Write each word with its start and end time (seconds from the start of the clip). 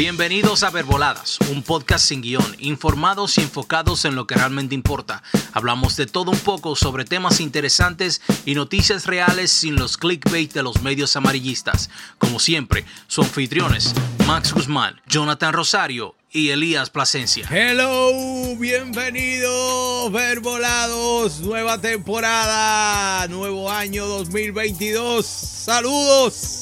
Bienvenidos 0.00 0.62
a 0.62 0.70
Verboladas, 0.70 1.38
un 1.50 1.62
podcast 1.62 2.06
sin 2.06 2.22
guion, 2.22 2.56
informados 2.58 3.36
y 3.36 3.42
enfocados 3.42 4.06
en 4.06 4.14
lo 4.14 4.26
que 4.26 4.34
realmente 4.34 4.74
importa. 4.74 5.22
Hablamos 5.52 5.94
de 5.96 6.06
todo 6.06 6.30
un 6.30 6.38
poco 6.38 6.74
sobre 6.74 7.04
temas 7.04 7.38
interesantes 7.38 8.22
y 8.46 8.54
noticias 8.54 9.04
reales 9.04 9.50
sin 9.50 9.76
los 9.76 9.98
clickbait 9.98 10.54
de 10.54 10.62
los 10.62 10.80
medios 10.80 11.16
amarillistas. 11.16 11.90
Como 12.16 12.40
siempre, 12.40 12.86
sus 13.08 13.26
anfitriones, 13.26 13.92
Max 14.26 14.54
Guzmán, 14.54 14.98
Jonathan 15.06 15.52
Rosario 15.52 16.14
y 16.30 16.48
Elías 16.48 16.88
Plasencia. 16.88 17.46
Hello, 17.50 18.56
bienvenidos, 18.56 20.10
Verbolados, 20.12 21.40
nueva 21.40 21.78
temporada, 21.78 23.28
nuevo 23.28 23.70
año 23.70 24.06
2022. 24.06 25.26
Saludos. 25.26 26.59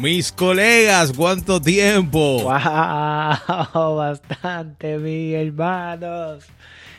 Mis 0.00 0.32
colegas, 0.32 1.12
¿cuánto 1.12 1.60
tiempo? 1.60 2.44
Wow, 2.44 3.96
bastante, 3.96 4.96
mis 4.96 5.34
hermanos. 5.34 6.46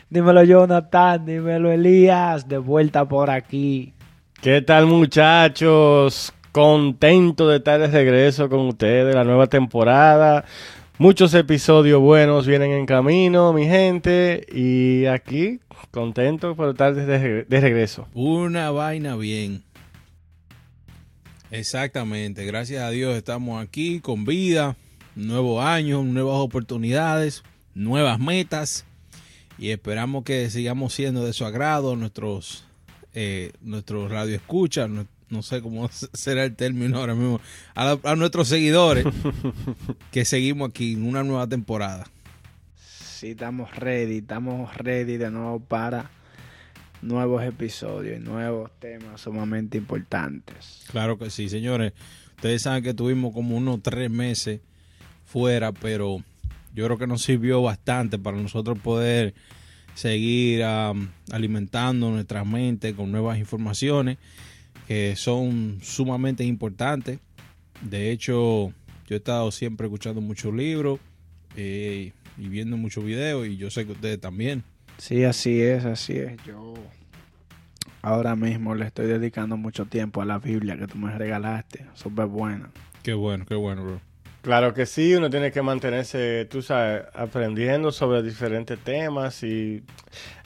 Dímelo, 0.08 0.44
Jonathan, 0.44 1.26
dímelo, 1.26 1.72
Elías, 1.72 2.46
de 2.46 2.58
vuelta 2.58 3.04
por 3.04 3.28
aquí. 3.28 3.92
¿Qué 4.40 4.62
tal, 4.62 4.86
muchachos? 4.86 6.32
Contento 6.52 7.48
de 7.48 7.56
estar 7.56 7.80
de 7.80 7.88
regreso 7.88 8.48
con 8.48 8.60
ustedes, 8.68 9.12
la 9.12 9.24
nueva 9.24 9.48
temporada. 9.48 10.44
Muchos 10.96 11.34
episodios 11.34 12.00
buenos 12.00 12.46
vienen 12.46 12.70
en 12.70 12.86
camino, 12.86 13.52
mi 13.52 13.66
gente. 13.66 14.46
Y 14.52 15.06
aquí, 15.06 15.58
contento 15.90 16.54
por 16.54 16.68
estar 16.68 16.94
de, 16.94 17.44
de 17.48 17.60
regreso. 17.60 18.06
Una 18.14 18.70
vaina 18.70 19.16
bien. 19.16 19.64
Exactamente, 21.52 22.46
gracias 22.46 22.82
a 22.82 22.88
Dios 22.88 23.14
estamos 23.14 23.62
aquí 23.62 24.00
con 24.00 24.24
vida, 24.24 24.74
nuevo 25.14 25.60
año, 25.60 26.02
nuevas 26.02 26.36
oportunidades, 26.36 27.42
nuevas 27.74 28.18
metas 28.18 28.86
y 29.58 29.68
esperamos 29.68 30.24
que 30.24 30.48
sigamos 30.48 30.94
siendo 30.94 31.26
de 31.26 31.34
su 31.34 31.44
agrado 31.44 31.94
nuestros 31.94 32.64
eh, 33.12 33.52
nuestros 33.60 34.10
radio 34.10 34.34
escucha, 34.34 34.88
no, 34.88 35.06
no, 35.28 35.42
sé 35.42 35.60
cómo 35.60 35.90
será 36.14 36.44
el 36.44 36.56
término 36.56 36.96
ahora 36.96 37.14
mismo, 37.14 37.38
a, 37.74 37.98
a 38.02 38.16
nuestros 38.16 38.48
seguidores 38.48 39.04
que 40.10 40.24
seguimos 40.24 40.70
aquí 40.70 40.94
en 40.94 41.06
una 41.06 41.22
nueva 41.22 41.46
temporada. 41.46 42.06
Sí, 42.78 43.32
estamos 43.32 43.76
ready, 43.76 44.18
estamos 44.20 44.74
ready 44.78 45.18
de 45.18 45.30
nuevo 45.30 45.60
para 45.60 46.10
nuevos 47.02 47.42
episodios 47.42 48.18
y 48.18 48.22
nuevos 48.22 48.70
temas 48.78 49.20
sumamente 49.20 49.76
importantes. 49.76 50.84
Claro 50.90 51.18
que 51.18 51.30
sí, 51.30 51.48
señores. 51.48 51.92
Ustedes 52.36 52.62
saben 52.62 52.82
que 52.82 52.94
tuvimos 52.94 53.32
como 53.34 53.56
unos 53.56 53.82
tres 53.82 54.10
meses 54.10 54.60
fuera, 55.24 55.72
pero 55.72 56.18
yo 56.74 56.84
creo 56.86 56.98
que 56.98 57.06
nos 57.06 57.22
sirvió 57.22 57.62
bastante 57.62 58.18
para 58.18 58.36
nosotros 58.38 58.78
poder 58.78 59.34
seguir 59.94 60.64
um, 60.64 61.08
alimentando 61.30 62.10
nuestra 62.10 62.44
mente 62.44 62.94
con 62.94 63.12
nuevas 63.12 63.38
informaciones 63.38 64.18
que 64.86 65.14
son 65.16 65.80
sumamente 65.82 66.44
importantes. 66.44 67.18
De 67.82 68.10
hecho, 68.10 68.72
yo 69.06 69.14
he 69.14 69.16
estado 69.16 69.50
siempre 69.50 69.86
escuchando 69.86 70.20
muchos 70.20 70.54
libros 70.54 71.00
eh, 71.56 72.12
y 72.38 72.48
viendo 72.48 72.76
muchos 72.76 73.04
videos 73.04 73.46
y 73.46 73.56
yo 73.56 73.70
sé 73.70 73.86
que 73.86 73.92
ustedes 73.92 74.20
también. 74.20 74.64
Sí, 74.98 75.24
así 75.24 75.60
es, 75.60 75.84
así 75.84 76.16
es. 76.16 76.36
Yo 76.46 76.74
ahora 78.02 78.36
mismo 78.36 78.74
le 78.74 78.86
estoy 78.86 79.06
dedicando 79.06 79.56
mucho 79.56 79.86
tiempo 79.86 80.20
a 80.22 80.24
la 80.24 80.38
Biblia 80.38 80.76
que 80.76 80.86
tú 80.86 80.98
me 80.98 81.16
regalaste. 81.16 81.86
Súper 81.94 82.26
buena. 82.26 82.70
Qué 83.02 83.14
bueno, 83.14 83.46
qué 83.46 83.54
bueno, 83.54 83.84
bro. 83.84 84.00
Claro 84.42 84.74
que 84.74 84.86
sí, 84.86 85.14
uno 85.14 85.30
tiene 85.30 85.52
que 85.52 85.62
mantenerse, 85.62 86.46
tú 86.50 86.62
sabes, 86.62 87.04
aprendiendo 87.14 87.92
sobre 87.92 88.24
diferentes 88.24 88.76
temas 88.80 89.42
y 89.44 89.84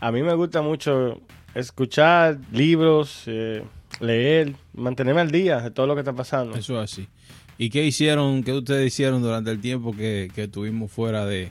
a 0.01 0.12
mí 0.12 0.23
me 0.23 0.35
gusta 0.35 0.61
mucho 0.61 1.23
escuchar 1.55 2.39
libros, 2.53 3.23
eh, 3.27 3.65
leer, 4.01 4.53
mantenerme 4.75 5.23
al 5.23 5.31
día 5.31 5.62
de 5.62 5.71
todo 5.71 5.87
lo 5.87 5.95
que 5.95 6.01
está 6.01 6.12
pasando. 6.12 6.59
Eso 6.59 6.83
es 6.83 6.93
así. 6.93 7.09
¿Y 7.56 7.71
qué 7.71 7.87
hicieron, 7.87 8.43
qué 8.43 8.53
ustedes 8.53 8.87
hicieron 8.87 9.23
durante 9.23 9.51
el 9.51 9.62
tiempo 9.62 9.97
que, 9.97 10.31
que 10.35 10.45
estuvimos 10.45 10.93
fuera 10.93 11.25
de, 11.25 11.51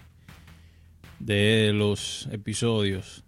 de 1.19 1.71
los 1.73 2.27
episodios? 2.31 3.23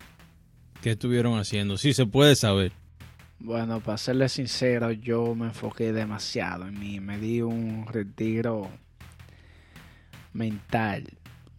¿Qué 0.81 0.91
estuvieron 0.91 1.39
haciendo? 1.39 1.77
Sí, 1.77 1.93
se 1.93 2.05
puede 2.05 2.35
saber. 2.35 2.71
Bueno, 3.39 3.79
para 3.81 3.97
serles 3.97 4.31
sincero, 4.33 4.91
yo 4.91 5.35
me 5.35 5.47
enfoqué 5.47 5.93
demasiado 5.93 6.67
en 6.67 6.79
mí. 6.79 6.99
Me 6.99 7.17
di 7.19 7.41
un 7.41 7.85
retiro 7.87 8.69
mental, 10.33 11.03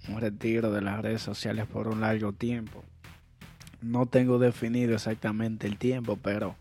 un 0.09 0.21
retiro 0.21 0.73
de 0.73 0.83
las 0.83 1.01
redes 1.03 1.23
sociales 1.23 1.67
por 1.67 1.89
un 1.89 2.01
largo 2.01 2.33
tiempo. 2.33 2.85
No 3.81 4.07
tengo 4.07 4.39
definido 4.39 4.95
exactamente 4.95 5.69
el 5.69 5.79
tiempo, 5.79 6.17
pero 6.17 6.57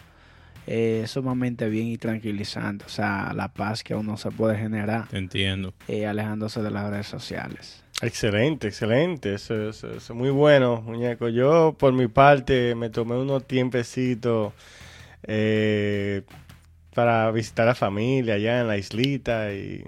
eh, 0.68 1.02
es 1.06 1.12
sumamente 1.12 1.68
bien 1.70 1.88
y 1.88 1.98
tranquilizante. 1.98 2.86
O 2.86 2.90
sea, 2.90 3.34
la 3.34 3.54
paz 3.54 3.84
que 3.84 3.96
uno 3.96 4.18
se 4.18 4.30
puede 4.30 4.58
generar. 4.58 5.08
Te 5.08 5.18
entiendo. 5.18 5.74
Eh, 5.88 6.06
alejándose 6.06 6.62
de 6.62 6.70
las 6.70 6.90
redes 6.90 7.08
sociales. 7.08 7.84
Excelente, 8.02 8.68
excelente. 8.68 9.34
Eso, 9.34 9.70
eso, 9.70 10.16
muy 10.16 10.30
bueno, 10.30 10.82
muñeco. 10.82 11.30
Yo, 11.30 11.76
por 11.78 11.94
mi 11.94 12.08
parte, 12.08 12.76
me 12.76 12.90
tomé 12.90 13.16
unos 13.16 13.46
tiempecitos 13.48 14.54
eh, 15.24 16.22
para 16.94 17.32
visitar 17.32 17.64
a 17.64 17.72
la 17.72 17.76
familia 17.76 18.36
allá 18.36 18.62
en 18.62 18.68
la 18.68 18.78
islita 18.78 19.54
y 19.54 19.84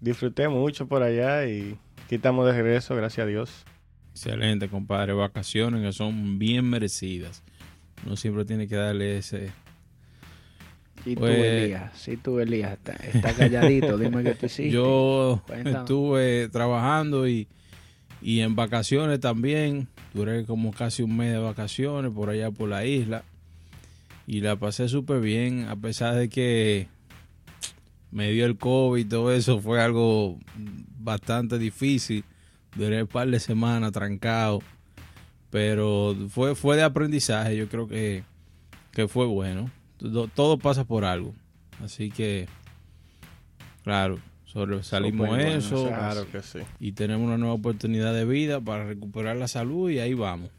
disfruté 0.00 0.48
mucho 0.48 0.86
por 0.86 1.02
allá 1.02 1.46
y 1.46 1.78
aquí 2.04 2.16
estamos 2.16 2.46
de 2.46 2.52
regreso, 2.52 2.94
gracias 2.94 3.24
a 3.24 3.28
Dios. 3.28 3.64
Excelente, 4.10 4.68
compadre. 4.68 5.14
Vacaciones 5.14 5.82
que 5.82 5.92
son 5.92 6.38
bien 6.38 6.68
merecidas. 6.68 7.42
Uno 8.04 8.16
siempre 8.16 8.44
tiene 8.44 8.68
que 8.68 8.76
darle 8.76 9.18
ese... 9.18 9.52
Y 11.06 11.16
pues, 11.16 11.36
tú, 11.36 11.42
Elías, 11.44 11.98
sí, 11.98 12.16
tú, 12.16 12.40
Elías, 12.40 12.72
está, 12.72 12.92
está 12.92 13.34
calladito, 13.34 13.98
dime 13.98 14.22
qué 14.22 14.34
tú 14.34 14.46
hiciste. 14.46 14.70
Yo 14.70 15.42
Cuéntame. 15.46 15.78
estuve 15.78 16.48
trabajando 16.48 17.28
y, 17.28 17.46
y 18.22 18.40
en 18.40 18.56
vacaciones 18.56 19.20
también. 19.20 19.88
Duré 20.14 20.44
como 20.46 20.72
casi 20.72 21.02
un 21.02 21.16
mes 21.16 21.32
de 21.32 21.38
vacaciones 21.38 22.12
por 22.12 22.30
allá 22.30 22.50
por 22.50 22.68
la 22.68 22.86
isla. 22.86 23.24
Y 24.26 24.40
la 24.40 24.56
pasé 24.56 24.88
súper 24.88 25.20
bien, 25.20 25.66
a 25.68 25.76
pesar 25.76 26.14
de 26.14 26.28
que 26.30 26.88
me 28.10 28.30
dio 28.30 28.46
el 28.46 28.56
COVID 28.56 29.04
y 29.04 29.08
todo 29.08 29.32
eso. 29.32 29.58
Fue 29.60 29.82
algo 29.82 30.38
bastante 30.98 31.58
difícil. 31.58 32.24
Duré 32.76 33.02
un 33.02 33.08
par 33.08 33.28
de 33.28 33.40
semanas 33.40 33.92
trancado. 33.92 34.60
Pero 35.50 36.16
fue, 36.30 36.54
fue 36.54 36.76
de 36.76 36.82
aprendizaje. 36.82 37.56
Yo 37.56 37.68
creo 37.68 37.86
que, 37.86 38.24
que 38.92 39.06
fue 39.06 39.26
bueno. 39.26 39.70
Todo, 39.96 40.28
todo 40.28 40.58
pasa 40.58 40.84
por 40.84 41.04
algo. 41.04 41.34
Así 41.82 42.10
que, 42.10 42.48
claro, 43.82 44.18
salimos 44.82 45.28
bueno, 45.28 45.44
eso. 45.44 45.86
Claro 45.88 46.30
que 46.30 46.42
sí. 46.42 46.60
Y 46.78 46.92
tenemos 46.92 47.26
una 47.26 47.38
nueva 47.38 47.54
oportunidad 47.54 48.14
de 48.14 48.24
vida 48.24 48.60
para 48.60 48.84
recuperar 48.84 49.36
la 49.36 49.48
salud 49.48 49.90
y 49.90 49.98
ahí 49.98 50.14
vamos. 50.14 50.50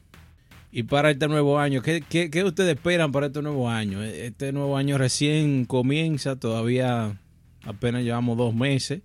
Y 0.72 0.84
para 0.84 1.10
este 1.10 1.30
nuevo 1.30 1.58
año, 1.58 1.82
¿qué, 1.82 2.02
qué, 2.02 2.30
qué 2.30 2.44
ustedes 2.44 2.76
esperan 2.76 3.14
para 3.14 3.28
este 3.28 3.42
nuevo 3.42 3.70
año? 3.70 4.04
Este 4.04 4.52
nuevo 4.52 4.76
año 4.76 4.98
recién 4.98 5.64
comienza, 5.64 6.36
todavía 6.36 7.18
apenas 7.64 8.04
llevamos 8.04 8.38
dos 8.38 8.54
meses. 8.54 9.02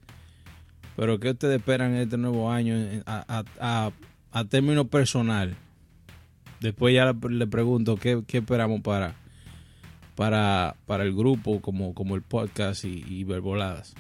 Pero 0.97 1.20
¿qué 1.20 1.30
ustedes 1.30 1.58
esperan 1.58 1.94
en 1.94 2.02
este 2.02 2.18
nuevo 2.18 2.50
año 2.50 2.74
a, 3.06 3.24
a, 3.28 3.44
a, 3.60 3.92
a 4.32 4.44
término 4.47 4.88
personal? 4.88 5.54
Después 6.60 6.92
ya 6.92 7.12
le, 7.12 7.30
le 7.30 7.47
pregunto 7.47 7.97
qué, 7.97 8.22
qué 8.26 8.38
esperamos 8.38 8.80
para, 8.80 9.14
para, 10.20 10.76
para 10.84 11.04
el 11.04 11.14
grupo, 11.14 11.62
como, 11.62 11.94
como 11.94 12.14
el 12.14 12.20
podcast 12.20 12.84
y, 12.84 13.03
y 13.08 13.25
verboladas. 13.25 13.94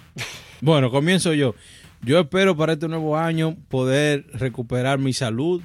bueno, 0.60 0.90
comienzo 0.90 1.32
yo. 1.32 1.54
Yo 2.02 2.20
espero 2.20 2.54
para 2.54 2.74
este 2.74 2.88
nuevo 2.88 3.16
año 3.16 3.56
poder 3.70 4.26
recuperar 4.34 4.98
mi 4.98 5.14
salud, 5.14 5.62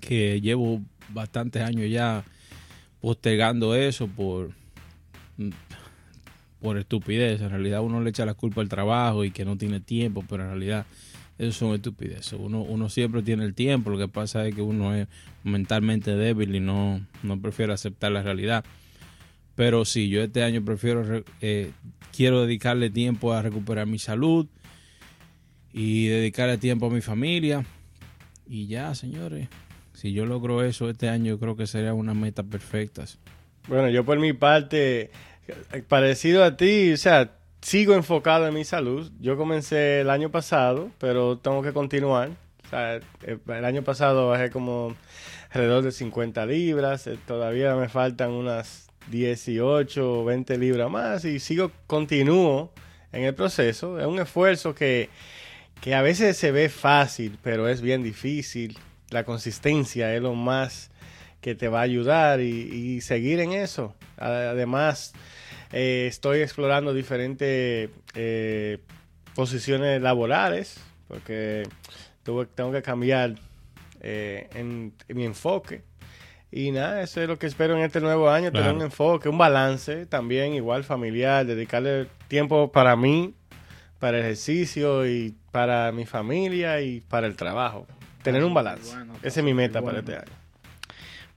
que 0.00 0.40
llevo 0.40 0.82
bastantes 1.10 1.62
años 1.62 1.88
ya 1.88 2.24
postergando 3.00 3.76
eso 3.76 4.08
por, 4.08 4.50
por 6.60 6.76
estupidez. 6.76 7.40
En 7.40 7.50
realidad 7.50 7.82
uno 7.82 8.00
le 8.00 8.10
echa 8.10 8.26
la 8.26 8.34
culpa 8.34 8.60
al 8.60 8.68
trabajo 8.68 9.24
y 9.24 9.30
que 9.30 9.44
no 9.44 9.56
tiene 9.56 9.78
tiempo, 9.78 10.24
pero 10.28 10.42
en 10.42 10.48
realidad 10.48 10.84
eso 11.38 11.52
son 11.52 11.76
estupideces. 11.76 12.32
Uno, 12.32 12.62
uno 12.62 12.88
siempre 12.88 13.22
tiene 13.22 13.44
el 13.44 13.54
tiempo, 13.54 13.90
lo 13.90 13.98
que 13.98 14.08
pasa 14.08 14.48
es 14.48 14.56
que 14.56 14.62
uno 14.62 14.96
es 14.96 15.06
mentalmente 15.44 16.16
débil 16.16 16.56
y 16.56 16.58
no, 16.58 17.06
no 17.22 17.40
prefiere 17.40 17.72
aceptar 17.72 18.10
la 18.10 18.24
realidad. 18.24 18.64
Pero 19.58 19.84
sí, 19.84 20.08
yo 20.08 20.22
este 20.22 20.44
año 20.44 20.64
prefiero, 20.64 21.24
eh, 21.40 21.72
quiero 22.16 22.42
dedicarle 22.42 22.90
tiempo 22.90 23.32
a 23.32 23.42
recuperar 23.42 23.88
mi 23.88 23.98
salud 23.98 24.46
y 25.72 26.06
dedicarle 26.06 26.58
tiempo 26.58 26.86
a 26.86 26.90
mi 26.90 27.00
familia. 27.00 27.64
Y 28.46 28.68
ya, 28.68 28.94
señores, 28.94 29.48
si 29.94 30.12
yo 30.12 30.26
logro 30.26 30.62
eso 30.62 30.88
este 30.88 31.08
año, 31.08 31.40
creo 31.40 31.56
que 31.56 31.66
sería 31.66 31.92
una 31.92 32.14
meta 32.14 32.44
perfecta. 32.44 33.04
Bueno, 33.66 33.90
yo 33.90 34.04
por 34.04 34.20
mi 34.20 34.32
parte, 34.32 35.10
parecido 35.88 36.44
a 36.44 36.56
ti, 36.56 36.92
o 36.92 36.96
sea, 36.96 37.32
sigo 37.60 37.94
enfocado 37.94 38.46
en 38.46 38.54
mi 38.54 38.62
salud. 38.64 39.10
Yo 39.18 39.36
comencé 39.36 40.02
el 40.02 40.10
año 40.10 40.30
pasado, 40.30 40.92
pero 40.98 41.38
tengo 41.38 41.62
que 41.62 41.72
continuar. 41.72 42.30
O 42.64 42.68
sea, 42.70 43.00
el 43.22 43.64
año 43.64 43.82
pasado 43.82 44.28
bajé 44.28 44.50
como 44.50 44.94
alrededor 45.50 45.82
de 45.82 45.90
50 45.90 46.46
libras. 46.46 47.08
Eh, 47.08 47.18
todavía 47.26 47.74
me 47.74 47.88
faltan 47.88 48.30
unas 48.30 48.87
18 49.10 50.20
o 50.20 50.24
20 50.24 50.58
libras 50.58 50.90
más 50.90 51.24
y 51.24 51.40
sigo, 51.40 51.70
continúo 51.86 52.72
en 53.12 53.24
el 53.24 53.34
proceso. 53.34 53.98
Es 53.98 54.06
un 54.06 54.18
esfuerzo 54.18 54.74
que, 54.74 55.08
que 55.80 55.94
a 55.94 56.02
veces 56.02 56.36
se 56.36 56.52
ve 56.52 56.68
fácil, 56.68 57.38
pero 57.42 57.68
es 57.68 57.80
bien 57.80 58.02
difícil. 58.02 58.78
La 59.10 59.24
consistencia 59.24 60.14
es 60.14 60.20
lo 60.20 60.34
más 60.34 60.90
que 61.40 61.54
te 61.54 61.68
va 61.68 61.80
a 61.80 61.82
ayudar 61.82 62.40
y, 62.40 63.00
seguir 63.00 63.40
en 63.40 63.52
eso. 63.52 63.94
Además, 64.16 65.14
eh, 65.72 66.06
estoy 66.08 66.40
explorando 66.40 66.92
diferentes 66.92 67.90
eh, 68.14 68.78
posiciones 69.34 70.02
laborales 70.02 70.80
porque 71.06 71.62
tengo 72.54 72.72
que 72.72 72.82
cambiar 72.82 73.36
eh, 74.00 74.48
mi 75.08 75.24
enfoque. 75.24 75.82
Y 76.50 76.70
nada, 76.70 77.02
eso 77.02 77.20
es 77.20 77.28
lo 77.28 77.38
que 77.38 77.46
espero 77.46 77.76
en 77.76 77.84
este 77.84 78.00
nuevo 78.00 78.30
año, 78.30 78.50
tener 78.50 78.74
un 78.74 78.80
enfoque, 78.80 79.28
un 79.28 79.36
balance 79.36 80.06
también 80.06 80.54
igual 80.54 80.82
familiar, 80.82 81.44
dedicarle 81.44 82.06
tiempo 82.26 82.72
para 82.72 82.96
mí, 82.96 83.34
para 83.98 84.18
el 84.18 84.24
ejercicio 84.24 85.06
y 85.06 85.34
para 85.52 85.92
mi 85.92 86.06
familia 86.06 86.80
y 86.80 87.00
para 87.00 87.26
el 87.26 87.36
trabajo. 87.36 87.86
Tener 88.22 88.44
un 88.44 88.54
balance. 88.54 88.96
Esa 89.22 89.40
es 89.40 89.44
mi 89.44 89.52
meta 89.52 89.82
para 89.82 89.98
este 89.98 90.16
año. 90.16 90.32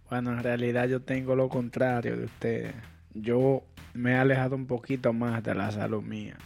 Bueno, 0.09 0.31
en 0.31 0.43
realidad 0.43 0.87
yo 0.87 1.01
tengo 1.01 1.35
lo 1.35 1.49
contrario 1.49 2.15
de 2.15 2.25
ustedes. 2.25 2.73
Yo 3.13 3.63
me 3.93 4.11
he 4.11 4.15
alejado 4.15 4.55
un 4.55 4.65
poquito 4.65 5.11
más 5.11 5.43
de 5.43 5.55
la 5.55 5.71
salud 5.71 6.03
mía. 6.03 6.37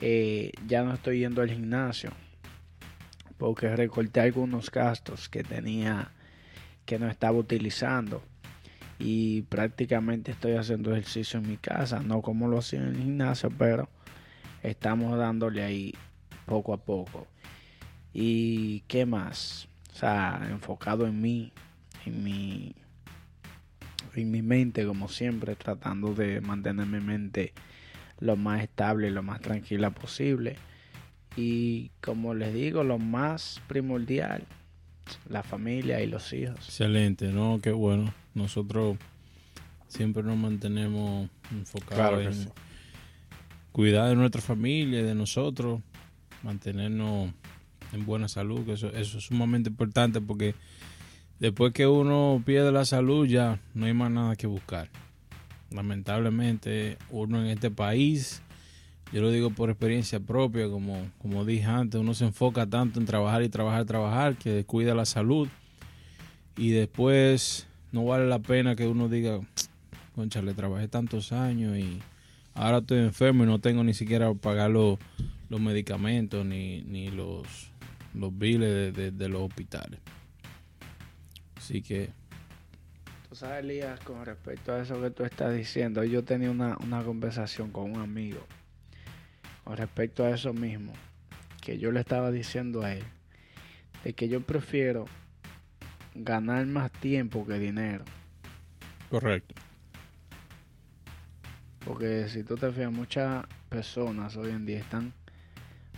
Eh, 0.00 0.52
ya 0.66 0.82
no 0.82 0.94
estoy 0.94 1.20
yendo 1.20 1.42
al 1.42 1.50
gimnasio 1.50 2.10
porque 3.36 3.74
recorté 3.74 4.20
algunos 4.20 4.70
gastos 4.70 5.28
que 5.28 5.42
tenía 5.42 6.10
que 6.88 6.98
no 6.98 7.10
estaba 7.10 7.36
utilizando 7.36 8.22
y 8.98 9.42
prácticamente 9.42 10.30
estoy 10.32 10.54
haciendo 10.54 10.92
ejercicio 10.92 11.38
en 11.38 11.46
mi 11.46 11.58
casa, 11.58 12.00
no 12.00 12.22
como 12.22 12.48
lo 12.48 12.56
hacía 12.56 12.80
en 12.80 12.86
el 12.86 12.96
gimnasio, 12.96 13.50
pero 13.50 13.90
estamos 14.62 15.18
dándole 15.18 15.62
ahí 15.62 15.94
poco 16.46 16.72
a 16.72 16.78
poco. 16.78 17.26
¿Y 18.14 18.80
qué 18.88 19.04
más? 19.04 19.68
O 19.92 19.96
sea, 19.96 20.40
enfocado 20.48 21.06
en 21.06 21.20
mí, 21.20 21.52
en 22.06 22.24
mi, 22.24 22.74
en 24.14 24.30
mi 24.30 24.40
mente, 24.40 24.86
como 24.86 25.10
siempre, 25.10 25.56
tratando 25.56 26.14
de 26.14 26.40
mantener 26.40 26.86
mi 26.86 27.00
mente 27.00 27.52
lo 28.18 28.34
más 28.36 28.62
estable 28.62 29.08
y 29.08 29.10
lo 29.10 29.22
más 29.22 29.42
tranquila 29.42 29.90
posible. 29.90 30.56
Y 31.36 31.90
como 32.00 32.32
les 32.32 32.54
digo, 32.54 32.82
lo 32.82 32.98
más 32.98 33.60
primordial, 33.68 34.46
la 35.28 35.42
familia 35.42 36.00
y 36.00 36.06
los 36.06 36.32
hijos. 36.32 36.56
Excelente, 36.56 37.28
¿no? 37.28 37.60
Qué 37.62 37.72
bueno. 37.72 38.12
Nosotros 38.34 38.96
siempre 39.88 40.22
nos 40.22 40.36
mantenemos 40.36 41.28
enfocados 41.50 42.24
en 42.24 42.52
cuidar 43.72 44.08
de 44.08 44.16
nuestra 44.16 44.40
familia 44.40 45.00
y 45.00 45.02
de 45.04 45.14
nosotros, 45.14 45.80
mantenernos 46.42 47.30
en 47.92 48.06
buena 48.06 48.28
salud, 48.28 48.64
que 48.64 48.72
eso, 48.72 48.88
eso 48.88 49.18
es 49.18 49.24
sumamente 49.24 49.70
importante 49.70 50.20
porque 50.20 50.54
después 51.38 51.72
que 51.72 51.86
uno 51.86 52.42
pierde 52.44 52.72
la 52.72 52.84
salud 52.84 53.26
ya 53.26 53.60
no 53.74 53.86
hay 53.86 53.94
más 53.94 54.10
nada 54.10 54.36
que 54.36 54.46
buscar. 54.46 54.90
Lamentablemente 55.70 56.98
uno 57.10 57.40
en 57.40 57.46
este 57.48 57.70
país, 57.70 58.42
yo 59.12 59.22
lo 59.22 59.30
digo 59.30 59.50
por 59.50 59.70
experiencia 59.70 60.20
propia, 60.20 60.68
como, 60.68 61.10
como 61.18 61.44
dije 61.44 61.64
antes, 61.64 62.00
uno 62.00 62.14
se 62.14 62.26
enfoca 62.26 62.66
tanto 62.66 63.00
en 63.00 63.06
trabajar 63.06 63.42
y 63.42 63.48
trabajar, 63.48 63.84
trabajar, 63.84 64.36
que 64.36 64.50
descuida 64.50 64.94
la 64.94 65.04
salud 65.04 65.48
y 66.56 66.70
después 66.70 67.66
no 67.92 68.04
vale 68.04 68.26
la 68.26 68.38
pena 68.38 68.76
que 68.76 68.86
uno 68.86 69.08
diga, 69.08 69.40
concha, 70.14 70.42
le 70.42 70.54
trabajé 70.54 70.88
tantos 70.88 71.32
años 71.32 71.78
y 71.78 72.00
ahora 72.54 72.78
estoy 72.78 72.98
enfermo 72.98 73.44
y 73.44 73.46
no 73.46 73.60
tengo 73.60 73.82
ni 73.84 73.94
siquiera 73.94 74.32
pagar 74.34 74.70
los, 74.70 74.98
medicamentos 75.48 76.44
ni, 76.44 76.82
ni 76.82 77.10
los, 77.10 77.72
los 78.14 78.36
biles 78.36 78.94
de 78.94 79.28
los 79.28 79.42
hospitales. 79.42 80.00
Así 81.58 81.82
que... 81.82 82.10
Tú 83.28 83.34
sabes, 83.34 83.62
Elías, 83.62 84.00
con 84.00 84.24
respecto 84.24 84.72
a 84.72 84.80
eso 84.80 85.02
que 85.02 85.10
tú 85.10 85.24
estás 85.24 85.54
diciendo, 85.54 86.02
yo 86.02 86.24
tenía 86.24 86.50
una, 86.50 86.76
conversación 87.04 87.70
con 87.72 87.90
un 87.92 88.00
amigo 88.00 88.38
con 89.68 89.76
respecto 89.76 90.24
a 90.24 90.30
eso 90.30 90.54
mismo, 90.54 90.94
que 91.60 91.78
yo 91.78 91.92
le 91.92 92.00
estaba 92.00 92.30
diciendo 92.30 92.82
a 92.84 92.94
él, 92.94 93.04
de 94.02 94.14
que 94.14 94.26
yo 94.26 94.40
prefiero 94.40 95.04
ganar 96.14 96.64
más 96.64 96.90
tiempo 96.90 97.46
que 97.46 97.58
dinero. 97.58 98.06
Correcto. 99.10 99.54
Porque 101.84 102.30
si 102.30 102.44
tú 102.44 102.56
te 102.56 102.72
fijas, 102.72 102.90
muchas 102.90 103.44
personas 103.68 104.38
hoy 104.38 104.52
en 104.52 104.64
día 104.64 104.78
están 104.78 105.12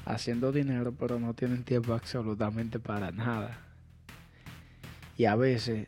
haciendo 0.04 0.50
dinero, 0.50 0.90
pero 0.90 1.20
no 1.20 1.34
tienen 1.34 1.62
tiempo 1.62 1.94
absolutamente 1.94 2.80
para 2.80 3.12
nada. 3.12 3.56
Y 5.16 5.26
a 5.26 5.36
veces 5.36 5.86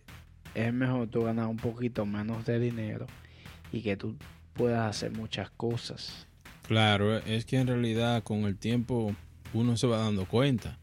es 0.55 0.73
mejor 0.73 1.09
tú 1.09 1.25
ganar 1.25 1.49
un 1.49 1.57
poquito 1.57 2.07
menos 2.07 2.47
de 2.47 2.61
dinero 2.61 3.09
y 3.73 3.83
que 3.83 3.97
tú 3.97 4.15
puedas 4.55 4.89
hacer 4.89 5.11
muchas 5.11 5.51
cosas. 5.51 6.29
Claro, 6.63 7.19
es 7.19 7.45
que 7.45 7.59
en 7.59 7.67
realidad 7.67 8.23
con 8.23 8.45
el 8.45 8.57
tiempo 8.57 9.15
uno 9.53 9.77
se 9.77 9.87
va 9.87 9.99
dando 9.99 10.27
cuenta 10.27 10.79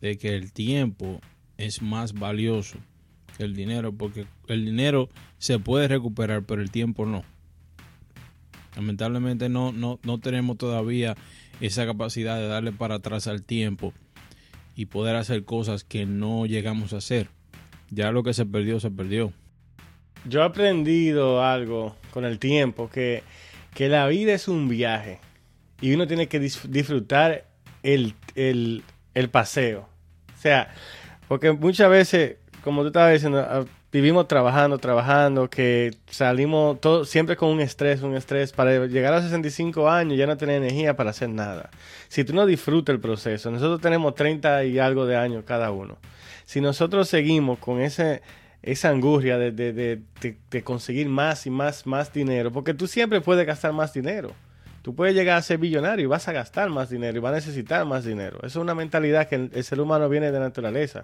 de 0.00 0.18
que 0.18 0.34
el 0.34 0.52
tiempo 0.52 1.20
es 1.58 1.82
más 1.82 2.14
valioso 2.14 2.78
que 3.36 3.44
el 3.44 3.54
dinero, 3.54 3.92
porque 3.92 4.26
el 4.48 4.64
dinero 4.64 5.08
se 5.38 5.58
puede 5.58 5.88
recuperar, 5.88 6.44
pero 6.44 6.62
el 6.62 6.70
tiempo 6.70 7.06
no. 7.06 7.22
Lamentablemente 8.76 9.48
no, 9.48 9.72
no, 9.72 9.98
no 10.02 10.18
tenemos 10.18 10.56
todavía 10.56 11.16
esa 11.60 11.84
capacidad 11.86 12.36
de 12.38 12.48
darle 12.48 12.72
para 12.72 12.96
atrás 12.96 13.26
al 13.26 13.42
tiempo 13.42 13.92
y 14.74 14.86
poder 14.86 15.16
hacer 15.16 15.44
cosas 15.44 15.84
que 15.84 16.06
no 16.06 16.46
llegamos 16.46 16.92
a 16.92 16.98
hacer 16.98 17.28
ya 17.90 18.12
lo 18.12 18.22
que 18.22 18.32
se 18.32 18.46
perdió, 18.46 18.80
se 18.80 18.90
perdió. 18.90 19.32
Yo 20.24 20.40
he 20.40 20.44
aprendido 20.44 21.42
algo 21.42 21.96
con 22.12 22.24
el 22.24 22.38
tiempo, 22.38 22.88
que, 22.88 23.22
que 23.74 23.88
la 23.88 24.06
vida 24.06 24.32
es 24.32 24.48
un 24.48 24.68
viaje 24.68 25.20
y 25.80 25.94
uno 25.94 26.06
tiene 26.06 26.28
que 26.28 26.40
disfrutar 26.40 27.44
el, 27.82 28.14
el, 28.34 28.82
el 29.14 29.30
paseo. 29.30 29.88
O 30.36 30.40
sea, 30.40 30.74
porque 31.28 31.52
muchas 31.52 31.90
veces, 31.90 32.36
como 32.62 32.82
tú 32.82 32.88
estabas 32.88 33.12
diciendo, 33.12 33.38
ah, 33.38 33.64
vivimos 33.92 34.28
trabajando, 34.28 34.78
trabajando, 34.78 35.48
que 35.48 35.94
salimos 36.06 36.80
todo, 36.80 37.04
siempre 37.04 37.36
con 37.36 37.50
un 37.50 37.60
estrés, 37.60 38.02
un 38.02 38.16
estrés. 38.16 38.52
Para 38.52 38.86
llegar 38.86 39.12
a 39.12 39.16
los 39.16 39.24
65 39.24 39.88
años 39.88 40.18
ya 40.18 40.26
no 40.26 40.36
tener 40.36 40.56
energía 40.56 40.96
para 40.96 41.10
hacer 41.10 41.30
nada. 41.30 41.70
Si 42.08 42.24
tú 42.24 42.34
no 42.34 42.46
disfrutas 42.46 42.94
el 42.94 43.00
proceso, 43.00 43.50
nosotros 43.50 43.80
tenemos 43.80 44.14
30 44.14 44.64
y 44.64 44.78
algo 44.78 45.06
de 45.06 45.16
años 45.16 45.44
cada 45.46 45.70
uno 45.70 45.98
si 46.50 46.60
nosotros 46.60 47.08
seguimos 47.08 47.60
con 47.60 47.80
ese, 47.80 48.22
esa 48.62 48.90
angustia 48.90 49.38
de, 49.38 49.52
de, 49.52 50.62
conseguir 50.62 51.08
más 51.08 51.46
y 51.46 51.50
más, 51.50 51.86
más 51.86 52.12
dinero, 52.12 52.52
porque 52.52 52.74
tú 52.74 52.86
siempre 52.86 53.20
puedes 53.20 53.46
gastar 53.46 53.72
más 53.72 53.92
dinero. 53.92 54.32
Tú 54.82 54.94
puedes 54.94 55.14
llegar 55.14 55.36
a 55.36 55.42
ser 55.42 55.58
billonario 55.58 56.04
y 56.04 56.06
vas 56.06 56.26
a 56.28 56.32
gastar 56.32 56.70
más 56.70 56.88
dinero 56.88 57.18
y 57.18 57.20
vas 57.20 57.32
a 57.32 57.36
necesitar 57.36 57.84
más 57.84 58.04
dinero. 58.04 58.38
Eso 58.38 58.46
es 58.46 58.56
una 58.56 58.74
mentalidad 58.74 59.28
que 59.28 59.34
el, 59.34 59.64
ser 59.64 59.80
humano 59.80 60.08
viene 60.08 60.32
de 60.32 60.40
naturaleza. 60.40 61.02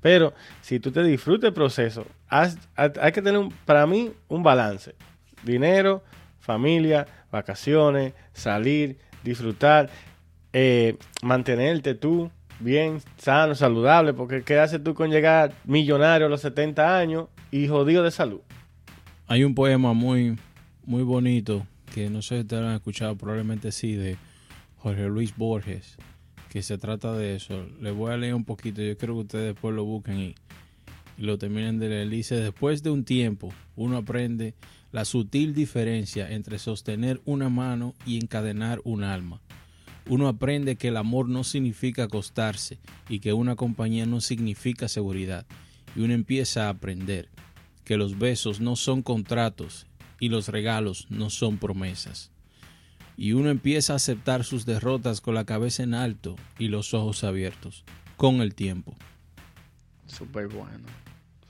Pero 0.00 0.34
si 0.60 0.80
tú 0.80 0.90
te 0.90 1.02
disfrutas 1.04 1.48
el 1.48 1.54
proceso, 1.54 2.06
hay 2.28 3.12
que 3.12 3.22
tener, 3.22 3.48
para 3.64 3.86
mí, 3.86 4.12
un 4.28 4.42
balance. 4.42 4.96
Dinero, 5.44 6.02
familia, 6.40 7.06
vacaciones, 7.30 8.14
salir, 8.32 8.98
disfrutar, 9.22 9.90
eh, 10.52 10.96
mantenerte 11.22 11.94
tú, 11.94 12.30
bien, 12.60 13.00
sano, 13.16 13.54
saludable, 13.54 14.12
porque 14.12 14.42
¿qué 14.42 14.58
haces 14.58 14.82
tú 14.82 14.94
con 14.94 15.10
llegar 15.10 15.54
millonario 15.64 16.26
a 16.26 16.30
los 16.30 16.40
70 16.40 16.98
años 16.98 17.28
y 17.50 17.68
jodido 17.68 18.02
de 18.02 18.10
salud? 18.10 18.40
Hay 19.26 19.44
un 19.44 19.54
poema 19.54 19.92
muy, 19.92 20.38
muy 20.84 21.02
bonito, 21.02 21.66
que 21.94 22.10
no 22.10 22.22
sé 22.22 22.42
si 22.42 22.44
te 22.44 22.60
lo 22.60 22.68
han 22.68 22.74
escuchado, 22.74 23.16
probablemente 23.16 23.72
sí, 23.72 23.94
de 23.94 24.16
Jorge 24.78 25.06
Luis 25.08 25.36
Borges, 25.36 25.96
que 26.50 26.62
se 26.62 26.78
trata 26.78 27.12
de 27.12 27.36
eso. 27.36 27.66
Le 27.80 27.90
voy 27.90 28.12
a 28.12 28.16
leer 28.16 28.34
un 28.34 28.44
poquito, 28.44 28.82
yo 28.82 28.96
creo 28.96 29.14
que 29.14 29.20
ustedes 29.20 29.54
después 29.54 29.74
lo 29.74 29.84
busquen 29.84 30.20
y, 30.20 30.34
y 31.16 31.22
lo 31.22 31.38
terminen 31.38 31.78
de 31.78 31.88
leer. 31.88 32.08
Dice, 32.08 32.36
después 32.36 32.82
de 32.82 32.90
un 32.90 33.04
tiempo, 33.04 33.52
uno 33.76 33.96
aprende 33.96 34.54
la 34.92 35.04
sutil 35.04 35.54
diferencia 35.54 36.30
entre 36.30 36.58
sostener 36.58 37.20
una 37.24 37.48
mano 37.48 37.94
y 38.06 38.18
encadenar 38.18 38.80
un 38.84 39.02
alma 39.02 39.40
uno 40.08 40.28
aprende 40.28 40.76
que 40.76 40.88
el 40.88 40.96
amor 40.96 41.28
no 41.28 41.44
significa 41.44 42.04
acostarse 42.04 42.78
y 43.08 43.20
que 43.20 43.32
una 43.32 43.56
compañía 43.56 44.06
no 44.06 44.20
significa 44.20 44.88
seguridad. 44.88 45.46
Y 45.96 46.00
uno 46.00 46.12
empieza 46.14 46.66
a 46.66 46.70
aprender 46.70 47.28
que 47.84 47.96
los 47.96 48.18
besos 48.18 48.60
no 48.60 48.76
son 48.76 49.02
contratos 49.02 49.86
y 50.20 50.28
los 50.28 50.48
regalos 50.48 51.06
no 51.10 51.30
son 51.30 51.58
promesas. 51.58 52.30
y 53.16 53.32
uno 53.32 53.50
empieza 53.50 53.92
a 53.92 53.96
aceptar 53.96 54.42
sus 54.44 54.66
derrotas 54.66 55.20
con 55.20 55.34
la 55.34 55.44
cabeza 55.44 55.84
en 55.84 55.94
alto 55.94 56.34
y 56.58 56.66
los 56.66 56.94
ojos 56.94 57.22
abiertos 57.22 57.84
con 58.16 58.40
el 58.40 58.54
tiempo. 58.54 58.96
Súper 60.06 60.48
bueno, 60.48 60.88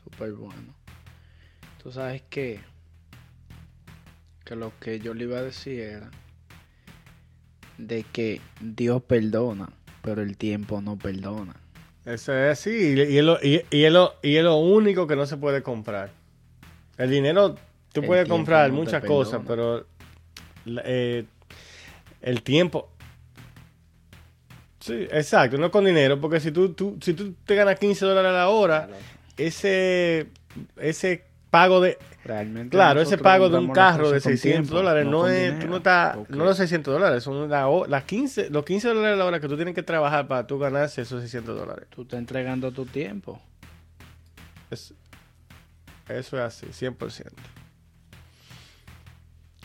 súper 0.02 0.32
bueno. 0.32 0.74
Tú 1.82 1.90
sabes 1.90 2.22
que, 2.28 2.60
que 4.44 4.56
lo 4.56 4.78
que 4.78 5.00
yo 5.00 5.14
le 5.14 5.24
iba 5.24 5.38
a 5.38 5.42
decir 5.42 5.80
era 5.80 6.10
de 7.78 8.04
que 8.12 8.40
Dios 8.60 9.02
perdona, 9.02 9.68
pero 10.02 10.22
el 10.22 10.36
tiempo 10.36 10.80
no 10.80 10.96
perdona. 10.96 11.56
Eso 12.04 12.34
es 12.34 12.58
así, 12.58 12.94
y, 12.94 13.16
es 13.18 13.24
lo, 13.24 13.38
y, 13.42 13.62
y 13.70 13.84
es 13.84 13.92
lo- 13.92 14.14
y 14.22 14.36
es 14.36 14.44
lo 14.44 14.56
único 14.56 15.06
que 15.06 15.16
no 15.16 15.24
se 15.26 15.36
puede 15.38 15.62
comprar. 15.62 16.10
El 16.98 17.10
dinero, 17.10 17.54
tú 17.92 18.00
El 18.02 18.06
puedes 18.06 18.28
comprar 18.28 18.68
no 18.70 18.76
muchas 18.76 19.02
cosas, 19.04 19.40
pero 19.46 19.86
eh, 20.84 21.24
el 22.20 22.42
tiempo... 22.42 22.90
Sí, 24.80 25.08
exacto, 25.10 25.56
no 25.56 25.70
con 25.70 25.86
dinero, 25.86 26.20
porque 26.20 26.40
si 26.40 26.52
tú, 26.52 26.74
tú, 26.74 26.98
si 27.00 27.14
tú 27.14 27.32
te 27.46 27.54
ganas 27.54 27.78
15 27.78 28.04
dólares 28.04 28.30
a 28.30 28.34
la 28.34 28.48
hora, 28.50 28.88
ese, 29.38 30.26
ese 30.76 31.24
pago 31.50 31.80
de... 31.80 31.96
Realmente 32.24 32.70
Claro, 32.74 33.02
ese 33.02 33.18
pago 33.18 33.50
de 33.50 33.58
un 33.58 33.70
carro 33.70 34.08
de 34.10 34.14
cosas 34.16 34.22
con 34.22 34.32
600 34.32 34.42
tiempo, 34.68 34.74
dólares 34.76 35.04
no, 35.06 35.28
es, 35.28 35.58
tú 35.58 35.66
no 35.68 35.76
estás, 35.76 36.16
no 36.30 36.44
los 36.44 36.56
600 36.56 36.94
dólares, 36.94 37.22
son 37.22 37.50
la 37.50 37.68
las 37.86 38.04
15, 38.04 38.48
los 38.48 38.64
15 38.64 38.88
dólares 38.88 39.12
a 39.12 39.16
la 39.16 39.24
hora 39.26 39.40
que 39.40 39.48
tú 39.48 39.56
tienes 39.56 39.74
que 39.74 39.82
trabajar 39.82 40.26
para 40.26 40.46
tú 40.46 40.58
ganarse 40.58 41.02
esos 41.02 41.20
600 41.20 41.54
dólares. 41.58 41.86
Tú 41.90 42.02
estás 42.02 42.18
entregando 42.18 42.72
tu 42.72 42.86
tiempo. 42.86 43.42
Es- 44.70 44.94
eso 46.08 46.36
es 46.38 46.42
así, 46.42 46.66
100%. 46.72 47.30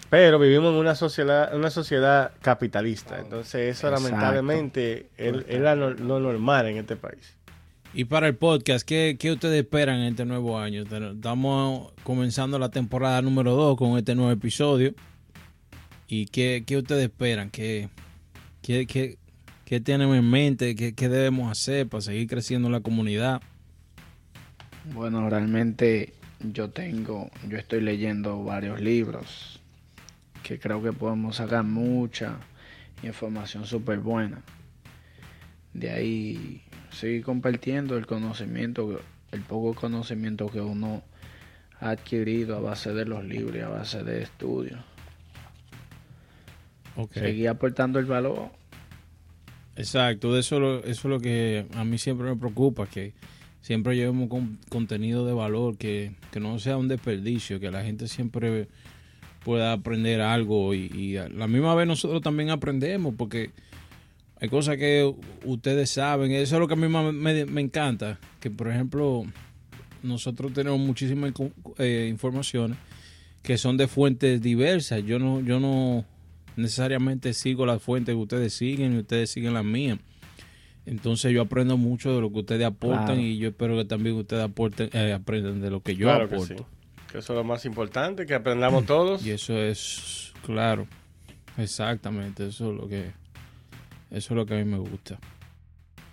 Pero 0.09 0.39
vivimos 0.39 0.71
en 0.73 0.79
una 0.79 0.95
sociedad, 0.95 1.53
una 1.55 1.69
sociedad 1.69 2.31
capitalista, 2.41 3.19
entonces 3.19 3.77
eso 3.77 3.87
Exacto. 3.87 4.03
lamentablemente 4.09 5.09
es, 5.17 5.35
es 5.47 5.61
la 5.61 5.75
no- 5.75 5.91
lo 5.91 6.19
normal 6.19 6.65
en 6.65 6.77
este 6.77 6.95
país. 6.95 7.35
Y 7.91 8.05
para 8.05 8.27
el 8.27 8.35
podcast, 8.35 8.87
¿qué, 8.87 9.17
qué 9.19 9.31
ustedes 9.31 9.63
esperan 9.63 9.99
en 9.99 10.09
este 10.09 10.23
nuevo 10.23 10.59
año? 10.59 10.83
Estamos 10.83 11.91
comenzando 12.03 12.59
la 12.59 12.69
temporada 12.69 13.21
número 13.23 13.55
2 13.55 13.77
con 13.77 13.97
este 13.97 14.13
nuevo 14.13 14.31
episodio. 14.31 14.93
¿Y 16.07 16.27
qué, 16.27 16.63
qué 16.67 16.77
ustedes 16.77 17.05
esperan? 17.05 17.49
¿Qué, 17.49 17.89
qué, 18.61 18.85
qué, 18.85 19.17
qué 19.65 19.79
tienen 19.79 20.13
en 20.13 20.29
mente? 20.29 20.75
¿Qué, 20.75 20.93
¿Qué 20.93 21.09
debemos 21.09 21.51
hacer 21.51 21.87
para 21.87 22.01
seguir 22.01 22.27
creciendo 22.27 22.69
la 22.69 22.81
comunidad? 22.81 23.41
Bueno, 24.93 25.27
realmente 25.27 26.13
yo 26.41 26.69
tengo, 26.69 27.31
yo 27.47 27.57
estoy 27.57 27.81
leyendo 27.81 28.43
varios 28.43 28.79
libros 28.81 29.59
que 30.43 30.59
creo 30.59 30.81
que 30.83 30.93
podemos 30.93 31.37
sacar 31.37 31.63
mucha 31.63 32.37
información 33.01 33.65
súper 33.65 33.97
buena. 33.97 34.43
De 35.73 35.91
ahí 35.91 36.61
seguir 36.91 37.23
compartiendo 37.23 37.97
el 37.97 38.05
conocimiento, 38.07 38.99
el 39.31 39.41
poco 39.41 39.73
conocimiento 39.79 40.47
que 40.47 40.61
uno 40.61 41.03
ha 41.79 41.91
adquirido 41.91 42.57
a 42.57 42.59
base 42.59 42.93
de 42.93 43.05
los 43.05 43.23
libros 43.23 43.55
y 43.55 43.59
a 43.59 43.69
base 43.69 44.03
de 44.03 44.23
estudios. 44.23 44.79
Seguir 47.13 47.47
aportando 47.49 47.99
el 47.99 48.05
valor. 48.05 48.49
Exacto, 49.77 50.37
eso, 50.37 50.55
es 50.55 50.61
lo- 50.61 50.79
eso 50.79 50.89
es 50.89 51.05
lo 51.05 51.19
que 51.21 51.65
a 51.75 51.85
mí 51.85 51.97
siempre 51.97 52.27
me 52.29 52.35
preocupa, 52.35 52.85
que 52.87 53.13
siempre 53.61 53.95
llevemos 53.95 54.27
con, 54.27 54.57
contenido 54.67 55.25
de 55.25 55.31
valor, 55.33 55.77
que, 55.77 56.15
que 56.31 56.41
no 56.41 56.59
sea 56.59 56.75
un 56.75 56.89
desperdicio, 56.89 57.59
que 57.61 57.71
la 57.71 57.83
gente 57.83 58.09
siempre 58.09 58.67
pueda 59.45 59.71
aprender 59.71 60.19
algo 60.19 60.73
y, 60.73 60.87
y 60.93 61.15
a 61.15 61.29
la 61.29 61.47
misma 61.47 61.73
vez 61.75 61.87
nosotros 61.87 62.21
también 62.21 62.49
aprendemos, 62.49 63.13
porque 63.17 63.51
hay 64.41 64.49
cosas 64.49 64.77
que 64.77 65.13
ustedes 65.45 65.89
saben, 65.89 66.31
eso 66.31 66.55
es 66.55 66.59
lo 66.59 66.67
que 66.67 66.73
a 66.73 66.77
mí 66.77 66.87
me, 66.87 67.45
me 67.45 67.61
encanta, 67.61 68.19
que 68.39 68.49
por 68.49 68.69
ejemplo 68.69 69.25
nosotros 70.03 70.53
tenemos 70.53 70.79
muchísimas 70.79 71.33
eh, 71.77 72.07
informaciones 72.09 72.77
que 73.43 73.57
son 73.57 73.77
de 73.77 73.87
fuentes 73.87 74.41
diversas, 74.41 75.03
yo 75.03 75.19
no, 75.19 75.41
yo 75.41 75.59
no 75.59 76.05
necesariamente 76.55 77.33
sigo 77.33 77.65
las 77.65 77.81
fuentes 77.81 78.13
que 78.13 78.19
ustedes 78.21 78.53
siguen 78.53 78.95
y 78.95 78.99
ustedes 78.99 79.29
siguen 79.29 79.53
las 79.53 79.63
mías. 79.65 79.97
Entonces 80.85 81.31
yo 81.31 81.41
aprendo 81.43 81.77
mucho 81.77 82.15
de 82.15 82.21
lo 82.21 82.31
que 82.31 82.39
ustedes 82.39 82.65
aportan 82.65 83.05
Claro. 83.05 83.21
y 83.21 83.37
yo 83.37 83.49
espero 83.49 83.77
que 83.77 83.85
también 83.85 84.15
ustedes 84.15 84.43
aporten, 84.43 84.89
eh, 84.93 85.13
aprendan 85.13 85.61
de 85.61 85.69
lo 85.69 85.81
que 85.81 85.95
yo 85.95 86.07
claro 86.07 86.27
que 86.27 86.35
aporto. 86.35 86.57
sí. 86.57 86.63
Que 87.11 87.17
eso 87.19 87.33
es 87.33 87.37
lo 87.37 87.43
más 87.43 87.65
importante, 87.65 88.25
que 88.25 88.33
aprendamos 88.33 88.85
todos. 88.87 89.25
Y 89.25 89.31
eso 89.31 89.57
es, 89.57 90.33
claro, 90.45 90.87
exactamente, 91.57 92.47
eso 92.47 92.71
es 92.71 92.77
lo 92.77 92.87
que, 92.87 93.11
eso 94.11 94.33
es 94.33 94.37
lo 94.37 94.45
que 94.45 94.55
a 94.55 94.57
mí 94.57 94.65
me 94.65 94.77
gusta. 94.77 95.19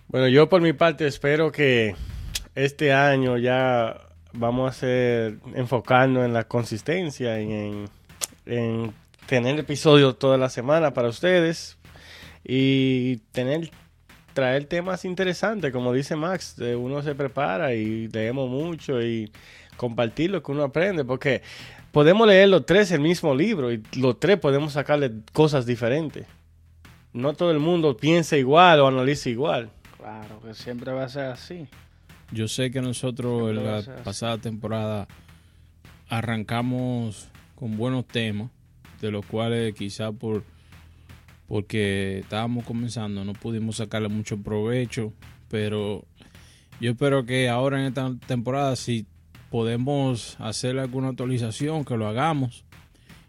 Bueno, 0.08 0.28
yo 0.28 0.48
por 0.48 0.60
mi 0.60 0.72
parte 0.72 1.06
espero 1.06 1.50
que 1.50 1.94
este 2.54 2.92
año 2.92 3.38
ya 3.38 4.00
vamos 4.32 4.66
a 4.66 4.70
hacer, 4.70 5.38
enfocarnos 5.54 6.24
en 6.24 6.32
la 6.32 6.44
consistencia 6.44 7.40
y 7.40 7.52
en, 7.52 7.84
en 8.46 8.92
tener 9.26 9.58
episodios 9.58 10.18
toda 10.18 10.38
la 10.38 10.48
semana 10.48 10.94
para 10.94 11.08
ustedes 11.08 11.78
y 12.44 13.16
tener 13.32 13.70
traer 14.36 14.66
temas 14.66 15.06
interesantes, 15.06 15.72
como 15.72 15.94
dice 15.94 16.14
Max, 16.14 16.56
uno 16.58 17.02
se 17.02 17.14
prepara 17.14 17.72
y 17.72 18.06
leemos 18.08 18.50
mucho 18.50 19.02
y 19.02 19.32
compartir 19.78 20.30
lo 20.30 20.42
que 20.42 20.52
uno 20.52 20.62
aprende, 20.62 21.06
porque 21.06 21.40
podemos 21.90 22.28
leer 22.28 22.50
los 22.50 22.66
tres 22.66 22.92
el 22.92 23.00
mismo 23.00 23.34
libro 23.34 23.72
y 23.72 23.82
los 23.96 24.20
tres 24.20 24.38
podemos 24.38 24.74
sacarle 24.74 25.10
cosas 25.32 25.64
diferentes. 25.64 26.26
No 27.16 27.32
todo 27.34 27.50
el 27.50 27.58
mundo 27.58 27.96
piensa 27.96 28.36
igual 28.36 28.80
o 28.80 28.86
analiza 28.88 29.28
igual. 29.30 29.70
Claro, 29.96 30.40
que 30.42 30.54
siempre 30.54 30.92
va 30.92 31.04
a 31.04 31.08
ser 31.08 31.24
así. 31.24 31.66
Yo 32.30 32.46
sé 32.48 32.70
que 32.70 32.82
nosotros 32.82 33.50
en 33.50 33.64
la 33.64 33.82
pasada 34.04 34.38
temporada 34.38 35.08
arrancamos 36.08 37.28
con 37.54 37.76
buenos 37.76 38.06
temas, 38.06 38.50
de 39.00 39.10
los 39.10 39.24
cuales 39.26 39.74
quizá 39.74 40.12
por 40.12 40.44
porque 41.48 42.18
estábamos 42.18 42.64
comenzando 42.64 43.24
no 43.24 43.32
pudimos 43.32 43.76
sacarle 43.76 44.08
mucho 44.08 44.36
provecho, 44.42 45.12
pero 45.48 46.04
yo 46.80 46.90
espero 46.90 47.24
que 47.24 47.48
ahora 47.48 47.78
en 47.80 47.86
esta 47.86 48.12
temporada 48.26 48.74
si 48.74 49.06
podemos 49.50 50.36
hacer 50.40 50.76
alguna 50.78 51.08
actualización 51.10 51.84
que 51.84 51.96
lo 51.96 52.08
hagamos 52.08 52.64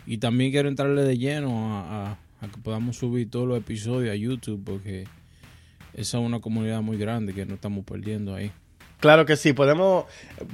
y 0.08 0.18
también 0.18 0.50
quiero 0.52 0.68
entrarle 0.68 1.04
de 1.04 1.18
lleno 1.20 1.76
a, 1.78 2.12
a- 2.12 2.18
a 2.42 2.48
que 2.48 2.58
podamos 2.58 2.98
subir 2.98 3.30
todos 3.30 3.48
los 3.48 3.58
episodios 3.58 4.12
a 4.12 4.16
YouTube 4.16 4.62
porque 4.64 5.06
esa 5.94 6.20
es 6.20 6.24
una 6.24 6.40
comunidad 6.40 6.82
muy 6.82 6.98
grande 6.98 7.34
que 7.34 7.46
no 7.46 7.56
estamos 7.56 7.84
perdiendo 7.86 8.36
ahí. 8.36 8.52
Claro 9.00 9.26
que 9.26 9.36
sí, 9.36 9.54
podemos... 9.54 10.06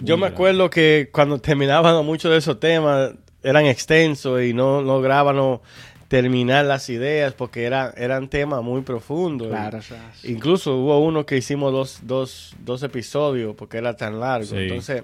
Yo 0.01 0.17
me 0.17 0.21
grande. 0.21 0.27
acuerdo 0.27 0.69
que 0.69 1.09
cuando 1.11 1.39
terminábamos 1.39 2.05
muchos 2.05 2.31
de 2.31 2.37
esos 2.37 2.59
temas 2.59 3.13
eran 3.41 3.65
extensos 3.65 4.41
y 4.43 4.53
no 4.53 4.81
lográbamos 4.81 5.61
terminar 6.07 6.65
las 6.65 6.89
ideas 6.89 7.33
porque 7.33 7.63
eran, 7.63 7.91
eran 7.97 8.29
temas 8.29 8.61
muy 8.61 8.81
profundos. 8.81 9.47
Claro, 9.47 9.81
sí. 9.81 9.95
Incluso 10.31 10.75
hubo 10.77 10.99
uno 10.99 11.25
que 11.25 11.37
hicimos 11.37 11.71
dos, 11.71 11.99
dos, 12.03 12.55
dos 12.59 12.83
episodios 12.83 13.55
porque 13.55 13.77
era 13.77 13.95
tan 13.97 14.19
largo. 14.19 14.45
Sí. 14.45 14.57
Entonces, 14.57 15.03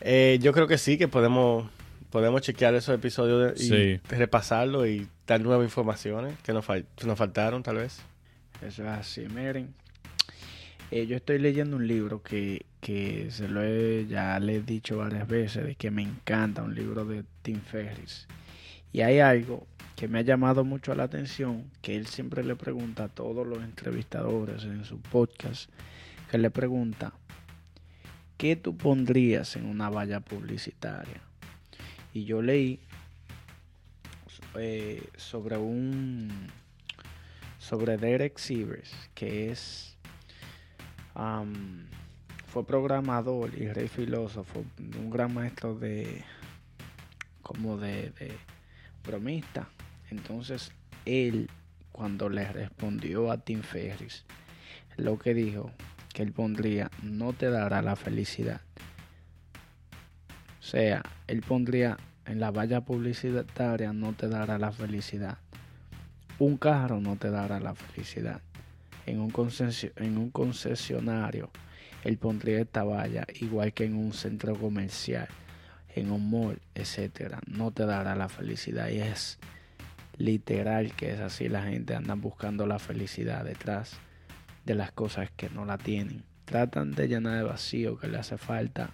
eh, 0.00 0.38
yo 0.40 0.52
creo 0.52 0.66
que 0.66 0.78
sí, 0.78 0.96
que 0.96 1.06
podemos, 1.08 1.68
podemos 2.16 2.40
chequear 2.40 2.74
esos 2.74 2.94
episodios 2.94 3.54
de- 3.58 3.62
y 3.62 3.68
Sí. 3.68 4.00
repasarlo 4.08 4.86
y 4.86 5.06
dar 5.26 5.38
nuevas 5.42 5.66
informaciones 5.66 6.34
que 6.42 6.54
nos, 6.54 6.66
fal- 6.66 6.86
nos 7.04 7.18
faltaron 7.18 7.62
tal 7.62 7.76
vez. 7.76 8.00
Eso 8.62 8.84
es 8.84 8.88
así, 8.88 9.26
miren. 9.28 9.74
eh, 10.90 11.06
yo 11.06 11.16
estoy 11.16 11.38
leyendo 11.38 11.76
un 11.76 11.86
libro 11.86 12.22
que, 12.22 12.64
que 12.80 13.30
se 13.32 13.48
lo 13.48 13.62
he, 13.62 14.06
ya 14.08 14.38
le 14.40 14.54
he 14.56 14.62
dicho 14.62 14.96
varias 14.96 15.28
veces, 15.28 15.66
de 15.66 15.74
que 15.74 15.90
me 15.90 16.00
encanta, 16.02 16.62
un 16.62 16.74
libro 16.74 17.04
de 17.04 17.22
Tim 17.42 17.60
Ferriss. 17.60 18.26
Y 18.94 19.02
hay 19.02 19.18
algo 19.18 19.66
que 19.94 20.08
me 20.08 20.20
ha 20.20 20.22
llamado 20.22 20.64
mucho 20.64 20.94
la 20.94 21.02
atención, 21.02 21.64
que 21.82 21.96
él 21.96 22.06
siempre 22.06 22.44
le 22.44 22.56
pregunta 22.56 23.04
a 23.04 23.08
todos 23.08 23.46
los 23.46 23.58
entrevistadores 23.62 24.62
en 24.64 24.84
su 24.86 24.98
podcast, 25.00 25.68
que 26.30 26.38
le 26.38 26.50
pregunta, 26.50 27.12
¿qué 28.38 28.56
tú 28.56 28.74
pondrías 28.76 29.56
en 29.56 29.66
una 29.66 29.90
valla 29.90 30.20
publicitaria? 30.20 31.20
Y 32.16 32.24
yo 32.24 32.40
leí 32.40 32.80
eh, 34.54 35.06
sobre 35.18 35.58
un 35.58 36.48
sobre 37.58 37.98
Derek 37.98 38.38
Sivers, 38.38 38.90
que 39.14 39.50
es 39.50 39.98
fue 42.46 42.66
programador 42.66 43.52
y 43.54 43.68
rey 43.68 43.88
filósofo, 43.88 44.64
un 44.98 45.10
gran 45.10 45.34
maestro 45.34 45.74
de 45.74 46.24
como 47.42 47.76
de, 47.76 48.12
de 48.12 48.32
bromista. 49.04 49.68
Entonces 50.10 50.72
él 51.04 51.50
cuando 51.92 52.30
le 52.30 52.50
respondió 52.50 53.30
a 53.30 53.36
Tim 53.36 53.60
Ferris, 53.60 54.24
lo 54.96 55.18
que 55.18 55.34
dijo 55.34 55.70
que 56.14 56.22
él 56.22 56.32
pondría 56.32 56.90
no 57.02 57.34
te 57.34 57.50
dará 57.50 57.82
la 57.82 57.94
felicidad. 57.94 58.62
O 60.66 60.68
sea, 60.68 61.00
él 61.28 61.42
pondría 61.42 61.96
en 62.26 62.40
la 62.40 62.50
valla 62.50 62.80
publicitaria 62.82 63.92
no 63.92 64.12
te 64.12 64.28
dará 64.28 64.58
la 64.58 64.72
felicidad. 64.72 65.38
un 66.38 66.58
carro 66.58 67.00
no 67.00 67.16
te 67.16 67.30
dará 67.30 67.60
la 67.60 67.74
felicidad. 67.74 68.42
En 69.06 69.20
un, 69.20 69.32
en 69.96 70.18
un 70.18 70.30
concesionario, 70.30 71.50
él 72.04 72.18
pondría 72.18 72.60
esta 72.60 72.84
valla, 72.84 73.24
igual 73.40 73.72
que 73.72 73.84
en 73.84 73.94
un 73.94 74.12
centro 74.12 74.54
comercial, 74.54 75.28
en 75.94 76.10
un 76.10 76.30
mall, 76.30 76.60
etcétera. 76.74 77.40
No 77.46 77.70
te 77.70 77.86
dará 77.86 78.14
la 78.14 78.28
felicidad. 78.28 78.88
Y 78.90 78.98
es 78.98 79.38
literal 80.18 80.92
que 80.92 81.12
es 81.12 81.20
así. 81.20 81.48
La 81.48 81.62
gente 81.62 81.94
anda 81.94 82.14
buscando 82.14 82.66
la 82.66 82.78
felicidad 82.78 83.44
detrás 83.44 83.96
de 84.64 84.74
las 84.74 84.92
cosas 84.92 85.30
que 85.36 85.48
no 85.48 85.64
la 85.64 85.78
tienen. 85.78 86.24
Tratan 86.44 86.92
de 86.92 87.08
llenar 87.08 87.38
el 87.38 87.44
vacío 87.44 87.96
que 87.98 88.08
le 88.08 88.18
hace 88.18 88.36
falta 88.36 88.90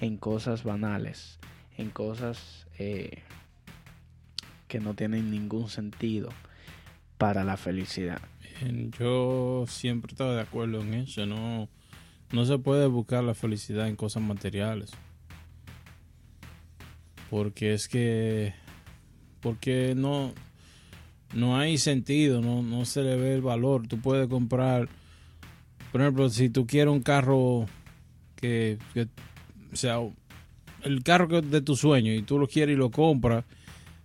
en 0.00 0.16
cosas 0.16 0.64
banales, 0.64 1.38
en 1.76 1.90
cosas 1.90 2.66
eh, 2.78 3.22
que 4.68 4.80
no 4.80 4.94
tienen 4.94 5.30
ningún 5.30 5.68
sentido 5.68 6.30
para 7.18 7.44
la 7.44 7.56
felicidad. 7.56 8.20
Yo 8.98 9.64
siempre 9.68 10.12
estaba 10.12 10.34
de 10.34 10.42
acuerdo 10.42 10.80
en 10.80 10.94
eso. 10.94 11.26
No, 11.26 11.68
no 12.32 12.44
se 12.44 12.58
puede 12.58 12.86
buscar 12.86 13.24
la 13.24 13.34
felicidad 13.34 13.88
en 13.88 13.96
cosas 13.96 14.22
materiales. 14.22 14.92
Porque 17.30 17.74
es 17.74 17.88
que. 17.88 18.54
Porque 19.40 19.94
no. 19.96 20.32
No 21.32 21.58
hay 21.58 21.78
sentido, 21.78 22.40
no, 22.40 22.62
no 22.62 22.84
se 22.84 23.02
le 23.02 23.16
ve 23.16 23.34
el 23.34 23.42
valor. 23.42 23.88
Tú 23.88 24.00
puedes 24.00 24.28
comprar. 24.28 24.88
Por 25.90 26.00
ejemplo, 26.00 26.28
si 26.28 26.48
tú 26.48 26.66
quieres 26.66 26.92
un 26.92 27.02
carro 27.02 27.66
que, 28.36 28.78
que 28.92 29.08
sea, 29.72 29.98
el 30.84 31.02
carro 31.02 31.28
que 31.28 31.40
de 31.40 31.60
tu 31.60 31.76
sueño 31.76 32.12
y 32.12 32.22
tú 32.22 32.38
lo 32.38 32.46
quieres 32.46 32.74
y 32.74 32.78
lo 32.78 32.90
compras, 32.90 33.44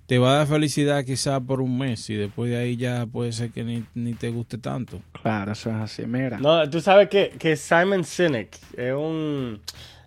te 0.10 0.18
va 0.18 0.32
a 0.32 0.38
dar 0.38 0.48
felicidad 0.48 1.06
quizás 1.06 1.40
por 1.42 1.62
un 1.62 1.78
mes 1.78 2.10
y 2.10 2.16
después 2.16 2.50
de 2.50 2.58
ahí 2.58 2.78
ya 2.78 3.06
puede 3.06 3.32
ser 3.32 3.52
que 3.52 3.64
ni, 3.94 4.14
te 4.14 4.30
guste 4.30 4.58
tanto. 4.58 5.02
Claro, 5.22 5.52
eso 5.52 5.70
es 5.70 5.76
así, 5.76 6.06
mira. 6.08 6.40
No, 6.40 6.68
tú 6.68 6.82
sabes 6.82 7.10
que, 7.10 7.30
que 7.38 7.56
Simon 7.56 8.04
Sinek 8.04 8.58
es 8.76 8.94
un, 8.94 9.60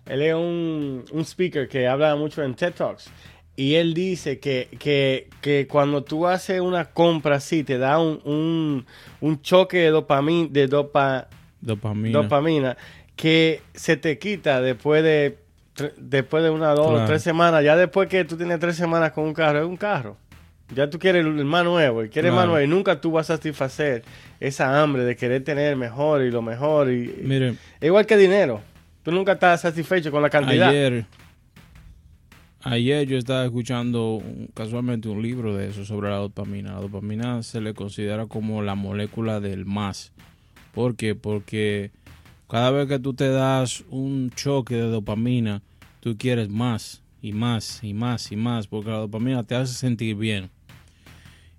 él 0.05 0.21
es 0.21 0.33
un, 0.33 1.05
un 1.09 1.21
speaker 1.21 1.69
que 1.69 1.87
habla 1.87 2.15
mucho 2.17 2.43
en 2.43 2.53
TED 2.53 2.73
Talks. 2.73 3.09
Y 3.55 3.75
él 3.75 3.93
dice 3.93 4.39
que, 4.39 4.67
que, 4.79 5.29
que, 5.39 5.67
cuando 5.67 6.03
tú 6.03 6.27
haces 6.27 6.59
una 6.59 6.85
compra 6.85 7.35
así, 7.35 7.63
te 7.63 7.77
da 7.77 7.99
un, 7.99 8.19
un, 8.25 8.85
un 9.21 9.41
choque 9.41 9.77
de, 9.77 9.89
dopamina, 9.91 10.49
de 10.51 10.67
dopa, 10.67 11.29
dopamina. 11.61 12.21
dopamina 12.21 12.77
que 13.15 13.61
se 13.73 13.95
te 13.95 14.17
quita 14.17 14.59
después 14.61 15.03
de 15.03 15.37
después 15.97 16.43
de 16.43 16.49
una, 16.49 16.71
dos, 16.71 17.05
tres 17.05 17.23
semanas, 17.23 17.63
ya 17.63 17.75
después 17.75 18.07
que 18.07 18.25
tú 18.25 18.37
tienes 18.37 18.59
tres 18.59 18.75
semanas 18.75 19.11
con 19.11 19.25
un 19.25 19.33
carro, 19.33 19.59
es 19.59 19.65
un 19.65 19.77
carro. 19.77 20.17
Ya 20.73 20.89
tú 20.89 20.97
quieres 20.97 21.25
el 21.25 21.45
más 21.45 21.63
nuevo, 21.63 22.03
y 22.03 22.09
quieres 22.09 22.31
más 22.31 22.47
nuevo, 22.47 22.63
y 22.63 22.67
nunca 22.67 22.99
tú 22.99 23.11
vas 23.11 23.29
a 23.29 23.35
satisfacer 23.35 24.03
esa 24.39 24.81
hambre 24.81 25.03
de 25.03 25.15
querer 25.15 25.43
tener 25.43 25.75
mejor 25.75 26.23
y 26.23 26.31
lo 26.31 26.41
mejor. 26.41 26.91
Y, 26.91 27.13
Miren, 27.23 27.57
igual 27.81 28.05
que 28.05 28.17
dinero. 28.17 28.61
Tú 29.03 29.11
nunca 29.11 29.33
estás 29.33 29.61
satisfecho 29.61 30.11
con 30.11 30.21
la 30.21 30.29
cantidad. 30.29 30.69
Ayer, 30.69 31.05
ayer 32.61 33.05
yo 33.05 33.17
estaba 33.17 33.43
escuchando 33.43 34.23
casualmente 34.53 35.09
un 35.09 35.21
libro 35.21 35.55
de 35.55 35.67
eso 35.67 35.83
sobre 35.83 36.09
la 36.09 36.15
dopamina. 36.15 36.73
La 36.73 36.79
dopamina 36.79 37.43
se 37.43 37.59
le 37.59 37.73
considera 37.73 38.25
como 38.27 38.61
la 38.61 38.75
molécula 38.75 39.41
del 39.41 39.65
más. 39.65 40.13
¿Por 40.73 40.95
qué? 40.95 41.15
Porque 41.15 41.91
cada 42.53 42.69
vez 42.69 42.87
que 42.87 42.99
tú 42.99 43.15
te 43.15 43.29
das 43.29 43.83
un 43.89 44.29
choque 44.29 44.75
de 44.75 44.83
dopamina, 44.83 45.63
tú 46.01 46.15
quieres 46.19 46.49
más 46.49 47.01
y 47.19 47.31
más 47.31 47.83
y 47.83 47.95
más 47.95 48.31
y 48.31 48.35
más, 48.35 48.67
porque 48.67 48.91
la 48.91 48.97
dopamina 48.97 49.41
te 49.41 49.55
hace 49.55 49.73
sentir 49.73 50.15
bien. 50.15 50.51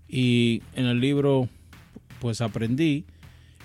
Y 0.07 0.63
en 0.77 0.87
el 0.87 1.01
libro, 1.01 1.49
pues 2.21 2.41
aprendí 2.41 3.07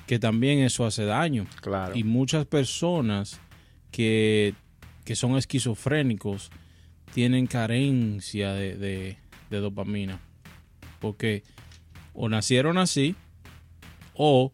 que 0.07 0.17
también 0.17 0.57
eso 0.57 0.87
hace 0.87 1.05
daño. 1.05 1.45
Claro. 1.61 1.95
Y 1.95 2.03
muchas 2.03 2.47
personas 2.47 3.39
que, 3.91 4.55
son 5.13 5.37
esquizofrénicos 5.37 6.49
tienen 7.13 7.45
carencia 7.45 8.53
de, 8.53 8.75
de 9.51 9.57
dopamina. 9.59 10.19
Porque 10.99 11.43
o 12.15 12.27
nacieron 12.27 12.79
así 12.79 13.15
o 14.15 14.51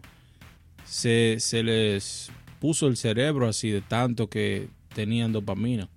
se, 0.83 1.37
se 1.39 1.63
les 1.63 2.33
puso 2.65 2.87
el 2.87 2.97
cerebro 2.97 3.47
así 3.47 3.69
de 3.69 3.81
tanto 3.81 4.27
que 4.27 4.69
tenían 4.95 5.31
dopamina. 5.31 5.87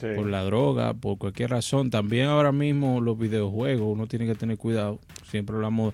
Por 0.00 0.26
la 0.26 0.42
droga, 0.42 0.94
por 0.94 1.18
cualquier 1.18 1.50
razón. 1.50 1.90
También 1.90 2.28
ahora 2.28 2.50
mismo 2.50 3.02
los 3.02 3.18
videojuegos, 3.18 3.86
uno 3.86 4.06
tiene 4.06 4.24
que 4.24 4.34
tener 4.34 4.56
cuidado. 4.56 4.98
Siempre 5.28 5.54
hablamos, 5.54 5.92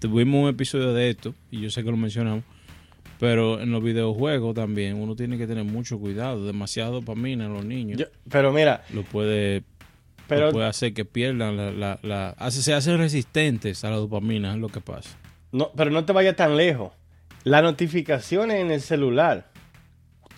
tuvimos 0.00 0.42
un 0.42 0.48
episodio 0.48 0.92
de 0.92 1.10
esto 1.10 1.36
y 1.52 1.60
yo 1.60 1.70
sé 1.70 1.84
que 1.84 1.92
lo 1.92 1.96
mencionamos. 1.96 2.42
Pero 3.20 3.60
en 3.60 3.70
los 3.70 3.80
videojuegos 3.80 4.56
también 4.56 4.96
uno 4.96 5.14
tiene 5.14 5.38
que 5.38 5.46
tener 5.46 5.62
mucho 5.62 6.00
cuidado. 6.00 6.44
Demasiada 6.44 6.90
dopamina 6.90 7.46
en 7.46 7.54
los 7.54 7.64
niños. 7.64 8.08
pero 8.28 8.52
mira. 8.52 8.82
Lo 8.92 9.04
puede, 9.04 9.62
pero, 10.26 10.50
puede 10.50 10.66
hacer 10.66 10.94
que 10.94 11.04
pierdan 11.04 11.78
la, 11.78 12.00
la, 12.02 12.50
se 12.50 12.74
hacen 12.74 12.98
resistentes 12.98 13.84
a 13.84 13.90
la 13.90 13.96
dopamina, 13.98 14.52
es 14.52 14.58
lo 14.58 14.68
que 14.68 14.80
pasa. 14.80 15.16
No, 15.52 15.70
pero 15.76 15.92
no 15.92 16.04
te 16.04 16.12
vayas 16.12 16.34
tan 16.34 16.56
lejos. 16.56 16.90
Las 17.44 17.62
notificaciones 17.62 18.60
en 18.60 18.70
el 18.70 18.80
celular. 18.80 19.52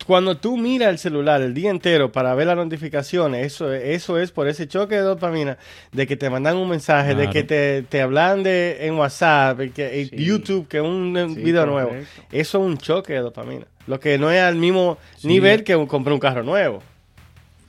Cuando 0.07 0.37
tú 0.37 0.57
miras 0.57 0.91
el 0.91 0.99
celular 0.99 1.41
el 1.41 1.55
día 1.55 1.71
entero 1.71 2.13
para 2.13 2.35
ver 2.35 2.47
las 2.47 2.57
notificaciones, 2.57 3.47
eso, 3.47 3.73
eso 3.73 4.19
es 4.19 4.33
por 4.33 4.49
ese 4.49 4.69
choque 4.69 4.97
de 4.97 5.01
dopamina, 5.01 5.57
de 5.93 6.07
que 6.07 6.17
te 6.17 6.29
mandan 6.29 6.57
un 6.57 6.69
mensaje, 6.69 7.15
de 7.15 7.31
que 7.31 7.43
te, 7.43 7.83
te, 7.83 8.03
hablan 8.03 8.43
de, 8.43 8.87
en 8.87 8.95
WhatsApp, 8.95 9.61
que, 9.73 10.11
YouTube, 10.13 10.69
que 10.69 10.79
es 10.79 10.83
un 10.83 11.35
video 11.37 11.65
nuevo. 11.65 11.93
Eso 12.31 12.59
es 12.59 12.65
un 12.67 12.77
choque 12.77 13.15
de 13.15 13.21
dopamina. 13.21 13.67
Lo 13.87 13.99
que 13.99 14.19
no 14.19 14.31
es 14.31 14.43
al 14.43 14.57
mismo 14.57 14.99
nivel 15.23 15.65
que 15.65 15.75
comprar 15.87 16.13
un 16.13 16.21
carro 16.21 16.43
nuevo. 16.43 16.83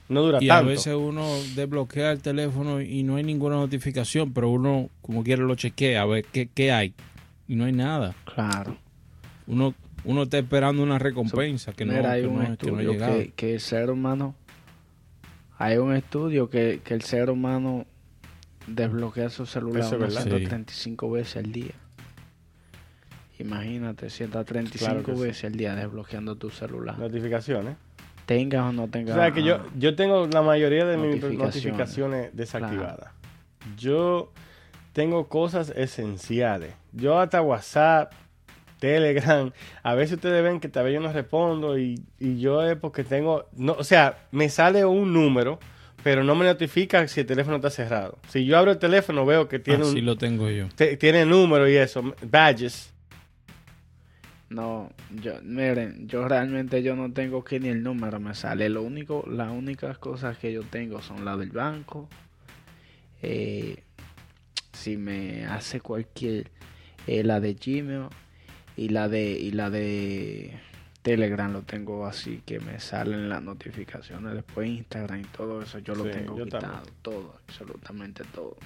No 0.10 0.22
dura 0.22 0.40
y 0.42 0.48
tanto. 0.48 0.70
a 0.70 0.74
veces 0.74 0.94
uno 0.94 1.26
desbloquea 1.56 2.12
el 2.12 2.22
teléfono 2.22 2.82
y 2.82 3.04
no 3.04 3.16
hay 3.16 3.24
ninguna 3.24 3.56
notificación, 3.56 4.34
pero 4.34 4.50
uno, 4.50 4.90
como 5.02 5.24
quiere, 5.24 5.44
lo 5.44 5.56
chequea 5.56 6.02
a 6.02 6.06
ver 6.06 6.26
qué, 6.26 6.50
qué 6.54 6.72
hay. 6.72 6.94
Y 7.48 7.56
no 7.56 7.66
hay 7.66 7.72
nada. 7.72 8.14
Claro 8.34 8.85
uno, 9.48 9.74
uno 10.04 10.24
está 10.24 10.38
esperando 10.38 10.84
una 10.84 11.00
recompensa 11.00 11.74
que 11.74 11.86
no, 11.86 11.94
hay 12.08 12.26
un 12.26 12.42
estudio 12.44 12.92
que, 13.36 13.54
el 13.54 13.60
ser 13.60 13.90
humano 13.90 14.36
hay 15.58 15.78
un 15.78 15.96
estudio 15.96 16.50
que, 16.50 16.82
el 16.86 17.02
ser 17.02 17.30
humano 17.30 17.86
desbloquea 18.68 19.30
su 19.30 19.46
celular 19.46 19.86
135 19.86 21.12
veces 21.12 21.38
al 21.38 21.52
día. 21.52 21.74
Imagínate, 23.38 24.10
135 24.10 25.20
veces 25.20 25.46
al 25.46 25.54
día 25.54 25.76
desbloqueando 25.76 26.36
tu 26.36 26.50
celular. 26.50 26.98
Notificaciones. 26.98 27.76
Tengas 28.26 28.70
o 28.70 28.72
no 28.72 28.88
tengas. 28.88 29.16
O 29.16 29.20
sea 29.20 29.32
que 29.32 29.44
yo, 29.44 29.60
yo 29.78 29.96
tengo 29.96 30.28
la 30.28 30.42
mayoría 30.42 30.86
de 30.86 30.98
mis 30.98 31.22
notificaciones 31.22 32.36
desactivadas. 32.36 33.12
Yo 33.78 34.32
tengo 34.94 35.28
cosas 35.28 35.70
esenciales. 35.70 36.74
Yo 36.92 37.20
hasta 37.20 37.42
WhatsApp, 37.42 38.14
Telegram. 38.80 39.52
A 39.84 39.96
veces 39.96 40.16
ustedes 40.16 40.44
ven 40.44 40.60
que 40.60 40.70
tal 40.70 40.86
vez 40.86 40.94
yo 40.94 41.00
no 41.00 41.12
respondo 41.12 41.78
y, 41.78 42.04
yo 42.20 42.64
es 42.64 42.78
porque 42.78 43.04
tengo, 43.04 43.46
no, 43.56 43.74
o 43.74 43.84
sea, 43.84 44.28
me 44.32 44.50
sale 44.50 44.86
un 44.86 45.14
número, 45.14 45.60
pero 46.04 46.24
no 46.24 46.36
me 46.36 46.46
notifica 46.46 47.08
si 47.08 47.22
el 47.22 47.26
teléfono 47.26 47.58
está 47.58 47.70
cerrado. 47.70 48.18
Si 48.30 48.46
yo 48.46 48.58
abro 48.58 48.72
el 48.72 48.80
teléfono 48.80 49.26
veo 49.26 49.48
que 49.48 49.60
tiene 49.60 49.84
Así 49.84 50.02
lo 50.02 50.18
tengo 50.18 50.50
yo. 50.50 50.68
tiene 51.00 51.26
número 51.26 51.68
y 51.70 51.76
eso, 51.76 52.16
badges. 52.22 52.94
No, 54.50 54.92
yo, 55.22 55.42
miren, 55.42 56.08
yo 56.08 56.28
realmente 56.28 56.84
yo 56.84 56.96
no 56.96 57.12
tengo 57.12 57.44
que 57.44 57.60
ni 57.60 57.70
el 57.70 57.82
número 57.82 58.20
me 58.20 58.36
sale. 58.36 58.70
Lo 58.70 58.84
único, 58.84 59.26
las 59.28 59.52
únicas 59.52 59.98
cosas 59.98 60.38
que 60.38 60.54
yo 60.54 60.62
tengo 60.64 61.02
son 61.02 61.26
la 61.26 61.36
del 61.36 61.50
banco. 61.50 62.08
Eh, 63.24 63.84
si 64.72 64.98
me 64.98 65.46
hace 65.46 65.82
cualquier, 65.82 66.52
eh, 67.08 67.24
la 67.24 67.40
de 67.40 67.56
Gmail 67.56 68.10
y 68.78 68.90
la 68.90 69.08
de 69.08 69.32
y 69.32 69.52
la 69.52 69.70
de 69.70 70.60
Telegram 71.02 71.52
lo 71.52 71.62
tengo 71.62 72.06
así 72.06 72.42
que 72.46 72.60
me 72.60 72.80
salen 72.80 73.30
las 73.30 73.42
notificaciones 73.42 74.34
después 74.34 74.68
Instagram 74.68 75.22
y 75.22 75.26
todo 75.26 75.62
eso 75.62 75.80
yo 75.80 75.96
lo 75.96 76.04
tengo 76.06 76.36
quitado 76.36 76.84
todo 77.02 77.36
absolutamente 77.48 78.24
todo. 78.34 78.58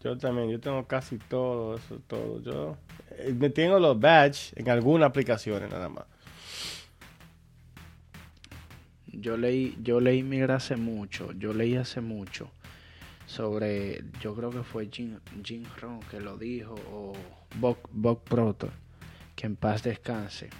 Yo 0.00 0.16
también 0.16 0.48
yo 0.48 0.60
tengo 0.60 0.86
casi 0.86 1.18
todo 1.18 1.76
eso 1.76 2.00
todo. 2.06 2.40
Yo 2.40 2.76
eh, 3.10 3.34
me 3.36 3.50
tengo 3.50 3.80
los 3.80 3.98
badges 3.98 4.52
en 4.56 4.70
algunas 4.70 5.08
aplicaciones 5.08 5.68
nada 5.70 5.88
más. 5.88 6.04
Yo 9.08 9.36
leí 9.36 9.76
yo 9.82 10.00
leí 10.00 10.22
mira 10.22 10.56
hace 10.56 10.76
mucho 10.76 11.32
yo 11.32 11.52
leí 11.52 11.74
hace 11.74 12.00
mucho 12.00 12.52
sobre 13.26 14.04
yo 14.20 14.34
creo 14.36 14.50
que 14.50 14.62
fue 14.62 14.88
Jim, 14.92 15.18
Jim 15.42 15.64
Ron 15.80 15.98
que 16.08 16.20
lo 16.20 16.38
dijo 16.38 16.76
o 16.92 17.14
Bob, 17.56 17.78
Bob 17.90 18.22
Proto 18.22 18.70
que 19.38 19.46
en 19.46 19.54
paz 19.54 19.84
descanse, 19.84 20.50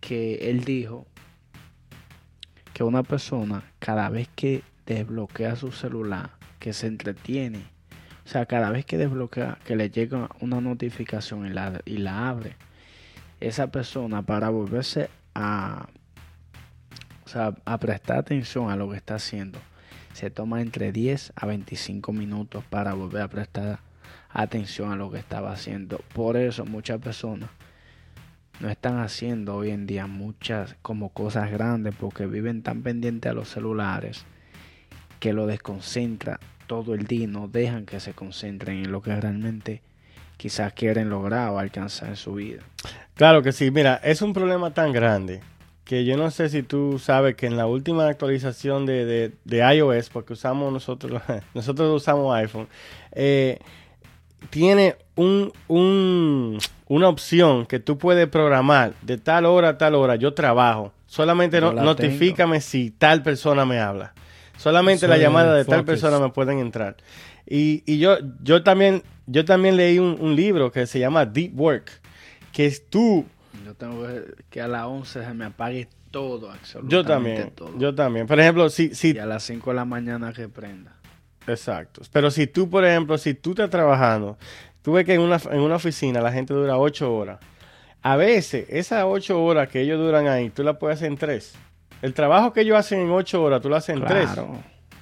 que 0.00 0.50
él 0.50 0.64
dijo 0.64 1.06
que 2.74 2.82
una 2.82 3.04
persona 3.04 3.62
cada 3.78 4.08
vez 4.08 4.28
que 4.34 4.64
desbloquea 4.84 5.54
su 5.54 5.70
celular, 5.70 6.30
que 6.58 6.72
se 6.72 6.88
entretiene, 6.88 7.60
o 8.24 8.28
sea, 8.28 8.46
cada 8.46 8.70
vez 8.70 8.84
que 8.84 8.98
desbloquea, 8.98 9.58
que 9.64 9.76
le 9.76 9.90
llega 9.90 10.28
una 10.40 10.60
notificación 10.60 11.46
y 11.46 11.50
la, 11.50 11.80
y 11.84 11.98
la 11.98 12.28
abre, 12.28 12.56
esa 13.38 13.68
persona 13.68 14.22
para 14.22 14.48
volverse 14.48 15.08
a, 15.36 15.86
o 17.24 17.28
sea, 17.28 17.54
a 17.64 17.78
prestar 17.78 18.18
atención 18.18 18.70
a 18.70 18.76
lo 18.76 18.90
que 18.90 18.96
está 18.96 19.14
haciendo, 19.14 19.60
se 20.14 20.30
toma 20.30 20.62
entre 20.62 20.90
10 20.90 21.32
a 21.36 21.46
25 21.46 22.12
minutos 22.12 22.64
para 22.64 22.94
volver 22.94 23.22
a 23.22 23.28
prestar 23.28 23.78
atención 24.30 24.90
a 24.90 24.96
lo 24.96 25.12
que 25.12 25.18
estaba 25.18 25.52
haciendo. 25.52 26.00
Por 26.12 26.36
eso 26.36 26.64
muchas 26.64 27.00
personas 27.00 27.50
no 28.60 28.68
están 28.68 28.98
haciendo 28.98 29.56
hoy 29.56 29.70
en 29.70 29.86
día 29.86 30.06
muchas 30.06 30.76
como 30.82 31.10
cosas 31.10 31.50
grandes 31.50 31.94
porque 31.98 32.26
viven 32.26 32.62
tan 32.62 32.82
pendientes 32.82 33.30
a 33.30 33.34
los 33.34 33.48
celulares 33.48 34.24
que 35.20 35.32
lo 35.32 35.46
desconcentra 35.46 36.40
todo 36.66 36.94
el 36.94 37.06
día 37.06 37.24
y 37.24 37.26
no 37.26 37.48
dejan 37.48 37.86
que 37.86 38.00
se 38.00 38.12
concentren 38.12 38.84
en 38.84 38.92
lo 38.92 39.00
que 39.02 39.14
realmente 39.14 39.82
quizás 40.36 40.72
quieren 40.72 41.10
lograr 41.10 41.50
o 41.50 41.58
alcanzar 41.58 42.10
en 42.10 42.16
su 42.16 42.34
vida. 42.34 42.62
Claro 43.14 43.42
que 43.42 43.52
sí, 43.52 43.70
mira, 43.70 44.00
es 44.04 44.22
un 44.22 44.32
problema 44.32 44.72
tan 44.72 44.92
grande 44.92 45.40
que 45.84 46.04
yo 46.04 46.18
no 46.18 46.30
sé 46.30 46.50
si 46.50 46.62
tú 46.62 46.98
sabes 46.98 47.34
que 47.34 47.46
en 47.46 47.56
la 47.56 47.66
última 47.66 48.06
actualización 48.08 48.84
de, 48.84 49.32
de, 49.42 49.74
iOS, 49.74 50.10
porque 50.10 50.34
usamos 50.34 50.70
nosotros, 50.70 51.22
nosotros 51.54 51.96
usamos 51.96 52.36
iPhone, 52.36 52.68
eh, 53.12 53.58
tiene 54.50 54.96
un, 55.16 55.52
un, 55.68 56.58
una 56.86 57.08
opción 57.08 57.66
que 57.66 57.80
tú 57.80 57.98
puedes 57.98 58.28
programar 58.28 58.94
de 59.02 59.18
tal 59.18 59.46
hora 59.46 59.70
a 59.70 59.78
tal 59.78 59.94
hora, 59.94 60.16
yo 60.16 60.34
trabajo. 60.34 60.92
Solamente 61.06 61.60
no, 61.60 61.72
notifícame 61.72 62.60
si 62.60 62.90
tal 62.90 63.22
persona 63.22 63.64
me 63.64 63.78
habla. 63.78 64.12
Solamente 64.56 65.08
la 65.08 65.16
llamada 65.16 65.54
de 65.54 65.64
tal 65.64 65.84
persona 65.84 66.18
me 66.18 66.30
pueden 66.30 66.58
entrar. 66.58 66.96
Y, 67.46 67.82
y, 67.86 67.98
yo, 67.98 68.18
yo 68.42 68.62
también, 68.62 69.02
yo 69.26 69.44
también 69.44 69.76
leí 69.76 69.98
un, 69.98 70.18
un 70.20 70.36
libro 70.36 70.70
que 70.70 70.86
se 70.86 70.98
llama 70.98 71.24
Deep 71.24 71.58
Work, 71.58 71.90
que 72.52 72.66
es 72.66 72.88
tú 72.90 73.24
yo 73.64 73.74
tengo 73.74 74.06
que 74.48 74.60
a 74.62 74.68
las 74.68 74.86
11 74.86 75.24
se 75.24 75.34
me 75.34 75.44
apague 75.44 75.88
todo, 76.10 76.50
absolutamente 76.50 76.90
yo 76.96 77.04
también, 77.04 77.78
Yo 77.78 77.94
también. 77.94 78.26
Por 78.26 78.40
ejemplo, 78.40 78.70
si, 78.70 78.94
si... 78.94 79.12
Y 79.12 79.18
a 79.18 79.26
las 79.26 79.42
5 79.42 79.70
de 79.70 79.76
la 79.76 79.84
mañana 79.84 80.32
que 80.32 80.48
prenda. 80.48 80.96
Exacto. 81.48 82.02
Pero 82.12 82.30
si 82.30 82.46
tú, 82.46 82.68
por 82.68 82.84
ejemplo, 82.84 83.18
si 83.18 83.34
tú 83.34 83.50
estás 83.50 83.70
trabajando, 83.70 84.36
tú 84.82 84.92
ves 84.92 85.04
que 85.04 85.14
en 85.14 85.20
una, 85.20 85.40
en 85.50 85.60
una 85.60 85.76
oficina 85.76 86.20
la 86.20 86.32
gente 86.32 86.54
dura 86.54 86.78
8 86.78 87.14
horas. 87.14 87.38
A 88.02 88.16
veces, 88.16 88.66
esas 88.68 89.04
8 89.06 89.42
horas 89.42 89.68
que 89.68 89.80
ellos 89.80 89.98
duran 89.98 90.28
ahí, 90.28 90.50
tú 90.50 90.62
las 90.62 90.76
puedes 90.76 90.98
hacer 90.98 91.08
en 91.08 91.18
3. 91.18 91.54
El 92.02 92.14
trabajo 92.14 92.52
que 92.52 92.60
ellos 92.60 92.78
hacen 92.78 93.00
en 93.00 93.10
8 93.10 93.42
horas, 93.42 93.60
tú 93.60 93.68
lo 93.68 93.76
haces 93.76 93.96
en 93.96 94.04
3. 94.04 94.28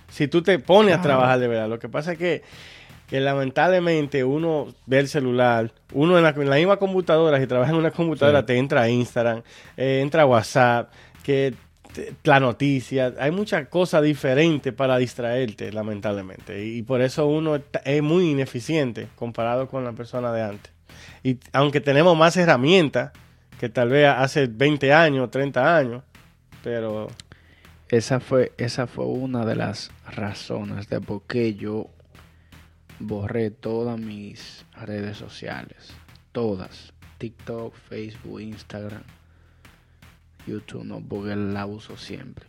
Si 0.09 0.29
tú 0.29 0.43
te 0.43 0.59
pones 0.59 0.95
a 0.97 1.03
trabajar 1.03 1.39
de 1.39 1.49
verdad. 1.49 1.69
Lo 1.69 1.79
que 1.79 1.89
pasa 1.89 2.13
es 2.13 2.19
que 2.19 2.43
que 3.07 3.21
lamentablemente 3.21 4.25
uno 4.25 4.67
ve 4.87 4.99
el 4.99 5.09
celular, 5.09 5.71
uno 5.93 6.19
en 6.19 6.25
la, 6.25 6.33
misma 6.33 6.77
computadora, 6.77 7.39
si 7.39 7.47
trabaja 7.47 7.71
en 7.71 7.79
una 7.79 7.91
computadora, 7.91 8.45
te 8.45 8.59
entra 8.59 8.83
a 8.83 8.89
Instagram, 8.89 9.43
eh, 9.77 10.01
entra 10.03 10.23
a 10.23 10.27
WhatsApp, 10.27 10.93
que 11.23 11.55
la 12.25 12.41
noticia, 12.41 13.15
hay 13.19 13.31
muchas 13.31 13.69
cosas 13.69 14.03
diferentes 14.03 14.73
para 14.73 14.97
distraerte, 14.99 15.73
lamentablemente. 15.73 16.65
Y, 16.65 16.83
por 16.83 17.01
eso 17.01 17.27
uno 17.27 17.61
es 17.85 18.03
muy 18.03 18.31
ineficiente 18.31 19.09
comparado 19.17 19.69
con 19.69 19.85
la 19.85 19.93
persona 19.93 20.33
de 20.33 20.43
antes. 20.43 20.73
Y 21.23 21.39
aunque 21.53 21.81
tenemos 21.81 22.17
más 22.17 22.37
herramientas 22.37 23.13
que 23.59 23.69
tal 23.69 23.89
vez 23.89 24.09
hace 24.09 24.47
20 24.47 24.93
años, 24.93 25.31
30 25.31 25.77
años, 25.77 26.03
pero... 26.63 27.09
Esa 27.89 28.19
fue, 28.19 28.53
esa 28.59 28.89
fue 28.89 29.05
una 29.05 29.45
de 29.47 29.55
las 29.55 29.93
razones 30.11 30.89
de 30.89 31.01
por 31.01 31.23
qué 31.23 31.55
yo 31.55 31.89
borré 32.99 33.53
todas 33.53 33.97
mis 33.97 34.65
redes 34.75 35.17
sociales. 35.17 35.95
Todas. 36.33 36.93
TikTok, 37.19 37.75
Facebook, 37.75 38.41
Instagram, 38.41 39.03
YouTube, 40.47 40.85
no, 40.85 41.01
porque 41.01 41.37
la 41.37 41.67
uso 41.67 41.97
siempre. 41.97 42.47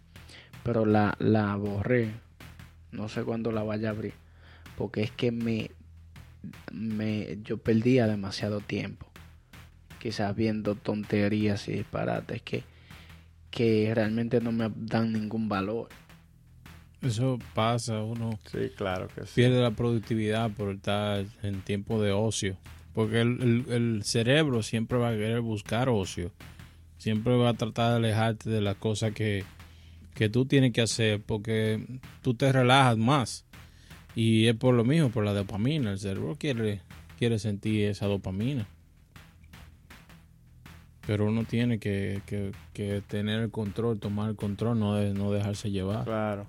Pero 0.64 0.86
la, 0.86 1.16
la 1.20 1.56
borré. 1.56 2.12
No 2.92 3.10
sé 3.10 3.24
cuándo 3.24 3.52
la 3.52 3.64
vaya 3.64 3.90
a 3.90 3.92
abrir. 3.92 4.14
Porque 4.78 5.04
es 5.04 5.12
que 5.12 5.32
me, 5.32 5.72
me 6.72 7.40
yo 7.44 7.58
perdía 7.58 8.08
demasiado 8.08 8.62
tiempo. 8.62 9.08
Quizás 10.00 10.36
viendo 10.36 10.76
tonterías 10.76 11.68
y 11.68 11.74
disparates 11.74 12.42
que, 12.42 12.64
que 13.50 13.92
realmente 13.94 14.42
no 14.42 14.52
me 14.52 14.72
dan 14.76 15.12
ningún 15.12 15.50
valor. 15.50 15.90
Eso 17.02 17.38
pasa, 17.54 18.02
uno 18.02 18.40
sí, 18.52 18.72
claro 18.76 19.08
que 19.08 19.22
pierde 19.22 19.62
la 19.62 19.72
productividad 19.72 20.50
por 20.52 20.74
estar 20.74 21.26
en 21.44 21.62
tiempo 21.62 22.02
de 22.02 22.12
ocio. 22.12 22.58
Porque 22.94 23.22
el, 23.22 24.02
cerebro 24.04 24.64
siempre 24.64 24.98
va 24.98 25.10
a 25.10 25.12
querer 25.12 25.42
buscar 25.42 25.88
ocio. 25.88 26.32
Siempre 26.98 27.36
va 27.38 27.50
a 27.50 27.54
tratar 27.54 27.92
de 27.92 27.98
alejarte 27.98 28.50
de 28.50 28.62
las 28.62 28.76
cosas 28.76 29.14
que, 29.14 29.44
que 30.16 30.30
tú 30.30 30.46
tienes 30.46 30.74
que 30.74 30.82
hacer 30.82 31.22
porque 31.22 31.86
tú 32.22 32.34
te 32.34 32.52
relajas 32.52 32.98
más. 32.98 33.46
Y 34.16 34.48
es 34.48 34.56
por 34.56 34.74
lo 34.74 34.84
mismo, 34.84 35.10
por 35.10 35.24
la 35.24 35.34
dopamina. 35.34 35.92
El 35.92 36.00
cerebro 36.00 36.36
quiere, 36.40 36.82
quiere 37.20 37.38
sentir 37.38 37.86
esa 37.86 38.08
dopamina. 38.08 38.68
Pero 41.06 41.28
uno 41.28 41.46
tiene 41.46 41.80
que, 41.80 42.22
que, 42.74 43.04
tener 43.08 43.42
el 43.42 43.52
control, 43.52 44.00
tomar 44.00 44.32
el 44.32 44.36
control, 44.36 44.78
no, 44.80 45.02
no 45.14 45.32
dejarse 45.32 45.72
llevar. 45.72 46.04
Claro. 46.04 46.48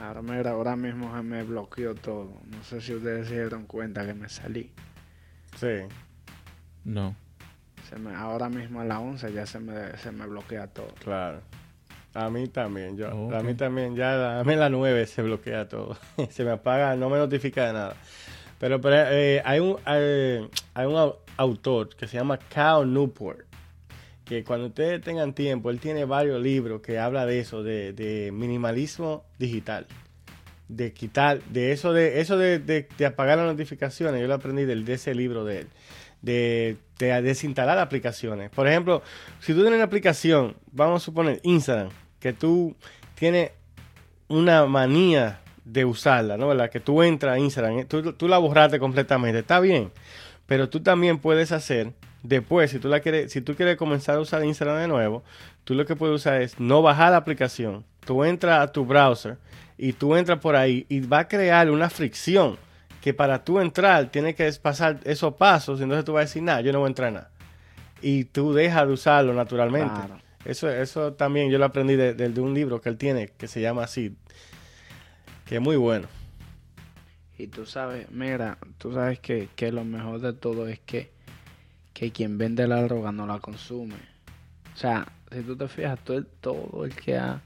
Ahora, 0.00 0.22
mira, 0.22 0.50
ahora 0.50 0.74
mismo 0.74 1.14
se 1.14 1.22
me 1.22 1.44
bloqueó 1.44 1.94
todo. 1.94 2.40
No 2.50 2.64
sé 2.64 2.80
si 2.80 2.94
ustedes 2.94 3.28
se 3.28 3.34
dieron 3.34 3.66
cuenta 3.66 4.04
que 4.04 4.14
me 4.14 4.28
salí. 4.28 4.72
Sí. 5.56 5.86
No. 6.84 7.14
Se 7.88 7.96
me, 7.96 8.14
ahora 8.14 8.48
mismo 8.48 8.80
a 8.80 8.84
las 8.84 8.98
11 8.98 9.32
ya 9.32 9.46
se 9.46 9.60
me, 9.60 9.96
se 9.98 10.10
me 10.10 10.26
bloquea 10.26 10.66
todo. 10.68 10.88
Claro. 11.02 11.40
A 12.14 12.30
mí 12.30 12.46
también, 12.48 12.96
yo. 12.96 13.08
A 13.34 13.42
mí 13.42 13.54
también, 13.54 13.96
ya 13.96 14.40
a 14.40 14.44
mí 14.44 14.52
a 14.54 14.56
las 14.56 14.70
9 14.70 15.06
se 15.06 15.22
bloquea 15.22 15.68
todo. 15.68 15.96
se 16.30 16.44
me 16.44 16.52
apaga, 16.52 16.94
no 16.96 17.10
me 17.10 17.18
notifica 17.18 17.66
de 17.66 17.72
nada. 17.72 17.96
Pero, 18.58 18.80
eh, 18.84 19.42
hay, 19.44 19.60
un, 19.60 19.76
hay, 19.84 20.48
hay 20.74 20.86
un 20.86 21.12
autor 21.36 21.88
que 21.96 22.06
se 22.06 22.16
llama 22.16 22.38
Cal 22.38 22.92
Newport 22.92 23.44
que 24.24 24.42
cuando 24.42 24.68
ustedes 24.68 25.02
tengan 25.02 25.34
tiempo, 25.34 25.70
él 25.70 25.80
tiene 25.80 26.04
varios 26.04 26.40
libros 26.40 26.80
que 26.80 26.98
habla 26.98 27.26
de 27.26 27.40
eso, 27.40 27.62
de, 27.62 28.30
minimalismo 28.32 29.24
digital. 29.38 29.86
De 30.68 30.94
quitar, 30.94 31.42
de 31.42 31.72
eso 31.72 31.92
de 31.92 32.20
eso 32.20 32.38
de, 32.38 32.86
apagar 33.06 33.36
las 33.36 33.46
notificaciones, 33.46 34.20
yo 34.20 34.26
lo 34.26 34.34
aprendí 34.34 34.64
del, 34.64 34.86
de 34.86 34.94
ese 34.94 35.14
libro 35.14 35.44
de 35.44 35.60
él. 35.60 35.68
De, 36.22 36.76
desinstalar 36.98 37.78
aplicaciones. 37.78 38.50
Por 38.50 38.68
ejemplo, 38.68 39.02
si 39.40 39.52
tú 39.52 39.60
tienes 39.60 39.74
una 39.76 39.84
aplicación, 39.84 40.56
vamos 40.72 41.02
a 41.02 41.04
suponer 41.04 41.40
Instagram, 41.42 41.90
que 42.20 42.32
tú 42.32 42.74
tienes 43.14 43.50
una 44.28 44.66
manía 44.66 45.40
de 45.64 45.84
usarla, 45.84 46.36
¿no? 46.36 46.48
¿Verdad? 46.48 46.70
Que 46.70 46.80
tú 46.80 47.02
entras 47.02 47.34
a 47.34 47.38
Instagram, 47.38 47.86
tú, 47.86 48.12
tú 48.12 48.28
la 48.28 48.38
borraste 48.38 48.78
completamente, 48.78 49.40
está 49.40 49.60
bien, 49.60 49.90
pero 50.46 50.68
tú 50.68 50.80
también 50.80 51.18
puedes 51.18 51.52
hacer 51.52 51.92
Después, 52.24 52.70
si 52.70 52.78
tú, 52.78 52.88
la 52.88 53.00
quieres, 53.00 53.30
si 53.30 53.42
tú 53.42 53.54
quieres 53.54 53.76
comenzar 53.76 54.16
a 54.16 54.20
usar 54.20 54.42
Instagram 54.42 54.78
de 54.78 54.88
nuevo, 54.88 55.22
tú 55.64 55.74
lo 55.74 55.84
que 55.84 55.94
puedes 55.94 56.16
usar 56.16 56.40
es 56.40 56.58
no 56.58 56.80
bajar 56.80 57.10
la 57.10 57.18
aplicación. 57.18 57.84
Tú 58.00 58.24
entras 58.24 58.60
a 58.60 58.72
tu 58.72 58.86
browser 58.86 59.36
y 59.76 59.92
tú 59.92 60.16
entras 60.16 60.38
por 60.38 60.56
ahí 60.56 60.86
y 60.88 61.00
va 61.00 61.18
a 61.18 61.28
crear 61.28 61.70
una 61.70 61.90
fricción 61.90 62.56
que 63.04 63.12
para 63.12 63.44
tú 63.44 63.60
entrar 63.60 64.10
tienes 64.10 64.34
que 64.34 64.50
pasar 64.62 64.98
esos 65.04 65.34
pasos. 65.34 65.78
Entonces 65.82 66.06
tú 66.06 66.14
vas 66.14 66.22
a 66.22 66.24
decir, 66.24 66.42
nada, 66.42 66.62
yo 66.62 66.72
no 66.72 66.78
voy 66.78 66.86
a 66.86 66.88
entrar 66.88 67.12
nada. 67.12 67.30
Y 68.00 68.24
tú 68.24 68.54
dejas 68.54 68.86
de 68.86 68.94
usarlo 68.94 69.34
naturalmente. 69.34 70.00
Eso, 70.46 70.70
eso 70.70 71.12
también 71.12 71.50
yo 71.50 71.58
lo 71.58 71.66
aprendí 71.66 71.96
de, 71.96 72.14
de, 72.14 72.40
un 72.40 72.54
libro 72.54 72.80
que 72.80 72.88
él 72.88 72.96
tiene 72.96 73.28
que 73.28 73.46
se 73.46 73.60
llama 73.60 73.84
así, 73.84 74.16
que 75.44 75.56
es 75.56 75.60
muy 75.60 75.76
bueno. 75.76 76.08
Y 77.36 77.48
tú 77.48 77.66
sabes, 77.66 78.10
mira, 78.10 78.56
tú 78.78 78.94
sabes 78.94 79.18
que, 79.18 79.50
que 79.54 79.70
lo 79.70 79.84
mejor 79.84 80.20
de 80.20 80.32
todo 80.32 80.66
es 80.66 80.80
que 80.80 81.12
que 81.92 82.10
quien 82.10 82.38
vende 82.38 82.66
la 82.66 82.80
droga 82.84 83.12
no 83.12 83.26
la 83.26 83.38
consume. 83.38 83.96
O 84.74 84.78
sea, 84.78 85.06
si 85.30 85.42
tú 85.42 85.58
te 85.58 85.68
fijas, 85.68 85.98
todo 86.02 86.16
el, 86.16 86.24
todo 86.24 86.86
el 86.86 86.96
que 86.96 87.18
ha 87.18 87.42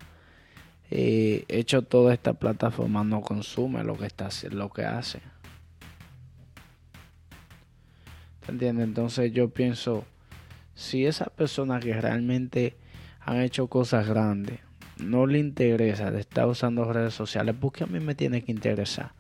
eh, 0.93 1.45
hecho 1.49 1.83
toda 1.83 2.15
esta 2.15 2.35
plataforma 2.35 3.03
no 3.03 3.23
consume 3.23 3.83
lo 3.83 3.99
que, 3.99 4.07
está, 4.07 4.29
lo 4.51 4.71
que 4.71 4.85
hace. 4.85 5.21
Entiendes? 8.53 8.85
Entonces 8.85 9.33
yo 9.33 9.51
pienso, 9.51 10.05
si 10.75 11.07
esas 11.07 11.31
personas 11.31 11.85
que 11.85 11.93
realmente 12.01 12.77
han 13.21 13.41
hecho 13.41 13.67
cosas 13.69 14.09
grandes 14.09 14.61
no 14.99 15.27
le 15.27 15.39
interesa 15.39 16.11
de 16.11 16.21
estar 16.21 16.47
usando 16.47 16.91
redes 16.93 17.15
sociales, 17.15 17.55
¿por 17.59 17.73
qué 17.73 17.85
a 17.85 17.87
mí 17.87 18.01
me 18.01 18.15
tiene 18.15 18.43
que 18.43 18.53
interesar? 18.53 19.13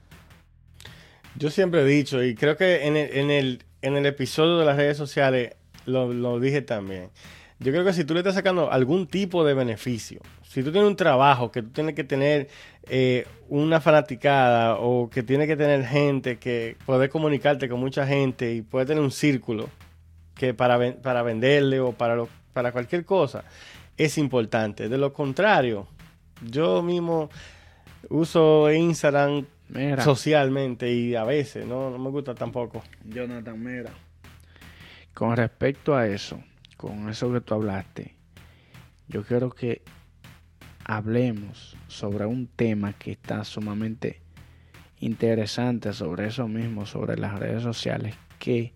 Yo 1.36 1.50
siempre 1.50 1.82
he 1.82 1.84
dicho, 1.84 2.22
y 2.24 2.34
creo 2.34 2.56
que 2.56 2.86
en 2.86 2.96
en 2.96 3.30
el, 3.30 3.62
en 3.82 3.96
el 3.96 4.06
episodio 4.06 4.58
de 4.58 4.64
las 4.64 4.76
redes 4.76 4.96
sociales 4.96 5.54
lo, 5.88 6.40
dije 6.40 6.62
también. 6.62 7.10
Yo 7.58 7.72
creo 7.72 7.84
que 7.84 7.92
si 7.92 8.04
tú 8.04 8.14
le 8.14 8.20
estás 8.20 8.34
sacando 8.34 8.70
algún 8.70 9.06
tipo 9.06 9.44
de 9.44 9.54
beneficio, 9.54 10.20
Si 10.48 10.62
tú 10.62 10.72
tienes 10.72 10.88
un 10.88 10.96
trabajo 10.96 11.52
que 11.52 11.62
tú 11.62 11.68
tienes 11.68 11.94
que 11.94 12.04
tener 12.04 12.48
eh, 12.88 13.26
una 13.50 13.82
fanaticada 13.82 14.76
o 14.78 15.10
que 15.10 15.22
tienes 15.22 15.46
que 15.46 15.58
tener 15.58 15.84
gente 15.84 16.38
que 16.38 16.74
puede 16.86 17.10
comunicarte 17.10 17.68
con 17.68 17.78
mucha 17.78 18.06
gente 18.06 18.54
y 18.54 18.62
puede 18.62 18.86
tener 18.86 19.02
un 19.02 19.10
círculo 19.10 19.68
que 20.34 20.54
para, 20.54 20.94
para 21.02 21.22
venderle 21.22 21.80
o 21.80 21.92
para, 21.92 22.16
lo, 22.16 22.30
para 22.54 22.72
cualquier 22.72 23.04
cosa, 23.04 23.44
es 23.98 24.16
importante. 24.16 24.88
De 24.88 24.96
lo 24.96 25.12
contrario, 25.12 25.86
yo 26.40 26.82
mismo 26.82 27.28
uso 28.08 28.72
Instagram 28.72 29.44
socialmente 30.02 30.90
y 30.90 31.14
a 31.14 31.24
veces 31.24 31.66
no, 31.66 31.90
no 31.90 31.98
me 31.98 32.08
gusta 32.08 32.34
tampoco. 32.34 32.82
Jonathan, 33.04 33.62
mira, 33.62 33.90
con 35.12 35.36
respecto 35.36 35.94
a 35.94 36.06
eso, 36.06 36.42
con 36.78 37.10
eso 37.10 37.30
que 37.30 37.42
tú 37.42 37.52
hablaste, 37.52 38.14
yo 39.08 39.22
quiero 39.24 39.50
que 39.50 39.82
hablemos 40.88 41.76
sobre 41.86 42.26
un 42.26 42.48
tema 42.48 42.94
que 42.94 43.12
está 43.12 43.44
sumamente 43.44 44.20
interesante 44.98 45.92
sobre 45.92 46.26
eso 46.26 46.48
mismo, 46.48 46.86
sobre 46.86 47.16
las 47.16 47.38
redes 47.38 47.62
sociales, 47.62 48.16
que 48.38 48.72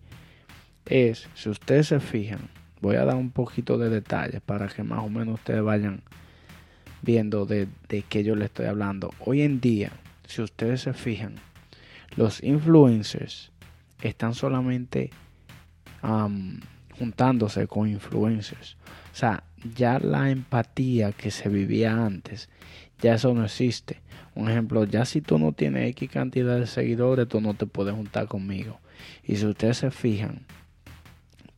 es, 0.85 1.27
si 1.33 1.49
ustedes 1.49 1.87
se 1.87 1.99
fijan, 1.99 2.49
voy 2.81 2.95
a 2.97 3.05
dar 3.05 3.15
un 3.15 3.31
poquito 3.31 3.77
de 3.77 3.89
detalles 3.89 4.41
para 4.41 4.67
que 4.67 4.83
más 4.83 4.99
o 5.03 5.09
menos 5.09 5.39
ustedes 5.39 5.63
vayan 5.63 6.03
viendo 7.01 7.45
de, 7.45 7.67
de 7.89 8.03
qué 8.03 8.23
yo 8.23 8.35
le 8.35 8.45
estoy 8.45 8.67
hablando. 8.67 9.09
Hoy 9.19 9.41
en 9.41 9.59
día, 9.59 9.91
si 10.27 10.41
ustedes 10.43 10.81
se 10.81 10.93
fijan, 10.93 11.35
los 12.15 12.43
influencers 12.43 13.51
están 14.01 14.35
solamente 14.35 15.09
juntándose 16.99 17.65
con 17.67 17.89
influencers. 17.89 18.77
O 19.11 19.15
sea, 19.15 19.43
ya 19.75 19.99
la 19.99 20.29
empatía 20.29 21.11
que 21.11 21.31
se 21.31 21.49
vivía 21.49 22.05
antes, 22.05 22.49
ya 23.01 23.15
eso 23.15 23.33
no 23.33 23.45
existe. 23.45 24.01
Un 24.35 24.49
ejemplo, 24.49 24.83
ya 24.85 25.05
si 25.05 25.21
tú 25.21 25.37
no 25.37 25.51
tienes 25.51 25.89
X 25.91 26.09
cantidad 26.09 26.59
de 26.59 26.67
seguidores, 26.67 27.27
tú 27.27 27.39
no 27.41 27.53
te 27.53 27.65
puedes 27.65 27.93
juntar 27.93 28.27
conmigo. 28.27 28.79
Y 29.23 29.35
si 29.35 29.45
ustedes 29.45 29.77
se 29.77 29.91
fijan, 29.91 30.45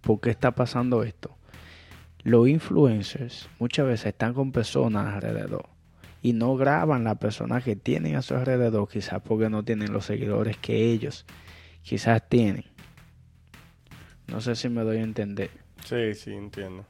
¿por 0.02 0.20
qué 0.20 0.30
está 0.30 0.52
pasando 0.52 1.04
esto? 1.04 1.36
Los 2.24 2.48
influencers 2.48 3.50
muchas 3.60 3.86
veces 3.86 4.08
están 4.08 4.34
con 4.34 4.52
personas 4.52 5.14
alrededor 5.14 5.70
y 6.22 6.34
no 6.34 6.56
graban 6.56 7.04
las 7.04 7.18
personas 7.18 7.64
que 7.64 7.76
tienen 7.76 8.16
a 8.16 8.24
su 8.24 8.34
alrededor, 8.34 8.90
quizás 8.90 9.22
porque 9.22 9.48
no 9.50 9.64
tienen 9.64 9.94
los 9.94 10.06
seguidores 10.06 10.58
que 10.58 10.92
ellos 10.92 11.26
quizás 11.84 12.28
tienen. 12.28 12.66
No 14.28 14.42
sé 14.42 14.56
si 14.56 14.70
me 14.70 14.82
doy 14.82 14.98
a 14.98 15.04
entender. 15.04 15.52
Sí, 15.86 16.16
sí, 16.16 16.34
entiendo. 16.34 16.86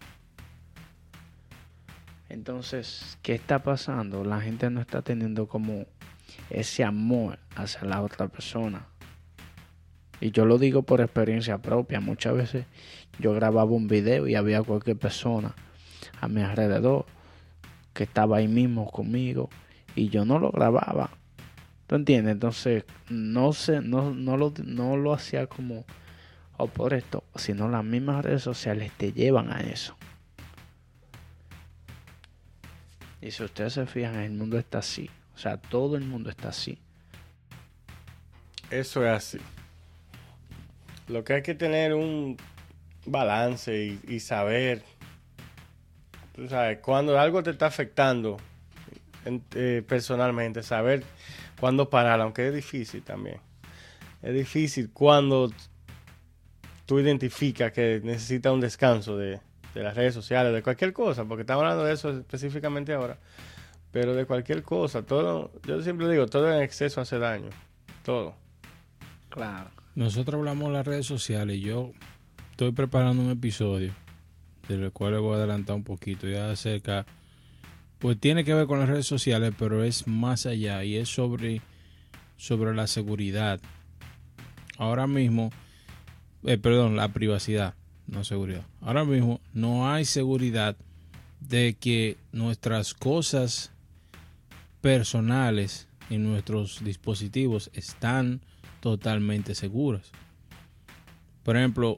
Entonces, 2.35 3.17
¿qué 3.21 3.33
está 3.33 3.63
pasando? 3.63 4.25
La 4.25 4.41
gente 4.41 4.69
no 4.69 4.81
está 4.81 5.01
teniendo 5.01 5.47
como 5.47 5.85
ese 6.49 6.83
amor 6.83 7.39
hacia 7.55 7.85
la 7.85 8.01
otra 8.01 8.27
persona. 8.27 8.87
Y 10.19 10.31
yo 10.31 10.45
lo 10.45 10.57
digo 10.57 10.83
por 10.83 10.99
experiencia 10.99 11.59
propia. 11.59 12.01
Muchas 12.01 12.35
veces 12.35 12.65
yo 13.19 13.33
grababa 13.33 13.71
un 13.71 13.87
video 13.87 14.27
y 14.27 14.35
había 14.35 14.61
cualquier 14.63 14.97
persona 14.97 15.55
a 16.19 16.27
mi 16.27 16.41
alrededor 16.41 17.05
que 17.93 18.03
estaba 18.03 18.35
ahí 18.37 18.49
mismo 18.49 18.91
conmigo 18.91 19.49
y 19.95 20.09
yo 20.09 20.25
no 20.25 20.37
lo 20.37 20.51
grababa. 20.51 21.11
¿Tú 21.87 21.95
entiendes? 21.95 22.33
Entonces, 22.33 22.83
no, 23.09 23.53
sé, 23.53 23.79
no, 23.79 24.13
no, 24.13 24.35
lo, 24.35 24.53
no 24.61 24.97
lo 24.97 25.13
hacía 25.13 25.47
como 25.47 25.85
o 26.57 26.67
por 26.67 26.95
esto, 26.95 27.23
sino 27.35 27.69
las 27.69 27.85
mismas 27.85 28.25
redes 28.25 28.43
sociales 28.43 28.91
te 28.97 29.13
llevan 29.13 29.53
a 29.53 29.61
eso. 29.61 29.95
Y 33.25 33.31
si 33.31 33.43
ustedes 33.43 33.73
se 33.73 33.87
fijan, 33.87 34.17
el 34.17 34.33
mundo 34.33 34.59
está 34.59 34.77
así. 34.77 35.09
O 35.33 35.39
sea, 35.39 35.57
todo 35.57 35.97
el 35.97 36.03
mundo 36.03 36.29
está 36.29 36.49
así. 36.49 36.77
Eso 38.69 39.03
es 39.03 39.11
así. 39.11 39.39
Lo 41.07 41.23
que 41.23 41.33
hay 41.33 41.41
que 41.41 41.55
tener 41.55 41.95
un 41.95 42.37
balance 43.07 43.97
y, 44.07 44.19
saber, 44.19 44.83
tú 46.35 46.47
sabes, 46.47 46.77
cuando 46.81 47.19
algo 47.19 47.41
te 47.41 47.49
está 47.49 47.65
afectando 47.65 48.37
eh, 49.55 49.83
personalmente, 49.87 50.61
saber 50.61 51.03
cuándo 51.59 51.89
parar, 51.89 52.21
aunque 52.21 52.49
es 52.49 52.53
difícil 52.53 53.01
también. 53.01 53.39
Es 54.21 54.35
difícil 54.35 54.91
cuando 54.91 55.51
tú 56.85 56.99
identificas 56.99 57.71
que 57.71 58.01
necesitas 58.03 58.53
un 58.53 58.61
descanso 58.61 59.17
de, 59.17 59.39
de 59.75 59.83
las 59.83 59.93
redes 59.93 60.13
sociales, 60.13 60.53
de 60.53 60.63
cualquier 60.63 60.93
cosa, 60.93 61.25
porque 61.25 61.41
estamos 61.41 61.63
hablando 61.63 61.83
de 61.83 61.93
eso 61.93 62.09
específicamente 62.09 62.93
ahora, 62.93 63.19
pero 63.91 64.15
de 64.15 64.25
cualquier 64.25 64.63
cosa, 64.63 65.03
todo, 65.03 65.51
yo 65.67 65.81
siempre 65.81 66.09
digo, 66.09 66.27
todo 66.27 66.51
en 66.51 66.63
exceso 66.63 67.01
hace 67.01 67.19
daño, 67.19 67.49
todo. 68.03 68.35
Claro. 69.29 69.69
Nosotros 69.93 70.39
hablamos 70.39 70.69
de 70.69 70.73
las 70.73 70.87
redes 70.87 71.05
sociales 71.05 71.57
y 71.57 71.61
yo 71.61 71.91
estoy 72.51 72.71
preparando 72.71 73.21
un 73.21 73.31
episodio, 73.31 73.93
del 74.69 74.91
cual 74.93 75.13
le 75.13 75.19
voy 75.19 75.33
a 75.33 75.37
adelantar 75.37 75.75
un 75.75 75.83
poquito, 75.83 76.25
ya 76.25 76.49
acerca, 76.49 77.05
pues 77.99 78.17
tiene 78.17 78.45
que 78.45 78.53
ver 78.53 78.67
con 78.67 78.79
las 78.79 78.87
redes 78.87 79.05
sociales, 79.05 79.53
pero 79.59 79.83
es 79.83 80.07
más 80.07 80.45
allá 80.45 80.85
y 80.85 80.95
es 80.95 81.09
sobre, 81.09 81.61
sobre 82.37 82.73
la 82.73 82.87
seguridad. 82.87 83.59
Ahora 84.77 85.05
mismo, 85.05 85.51
eh, 86.45 86.57
perdón, 86.57 86.95
la 86.95 87.09
privacidad 87.09 87.75
no 88.07 88.23
seguridad. 88.23 88.65
Ahora 88.81 89.03
mismo 89.03 89.41
no 89.55 89.89
hay 89.89 90.03
seguridad 90.03 90.75
de 91.39 91.75
que 91.75 92.17
nuestras 92.33 92.93
cosas 92.93 93.71
personales 94.81 95.87
en 96.09 96.23
nuestros 96.23 96.83
dispositivos 96.83 97.71
están 97.73 98.41
totalmente 98.81 99.55
seguras. 99.55 100.11
Por 101.43 101.55
ejemplo, 101.55 101.97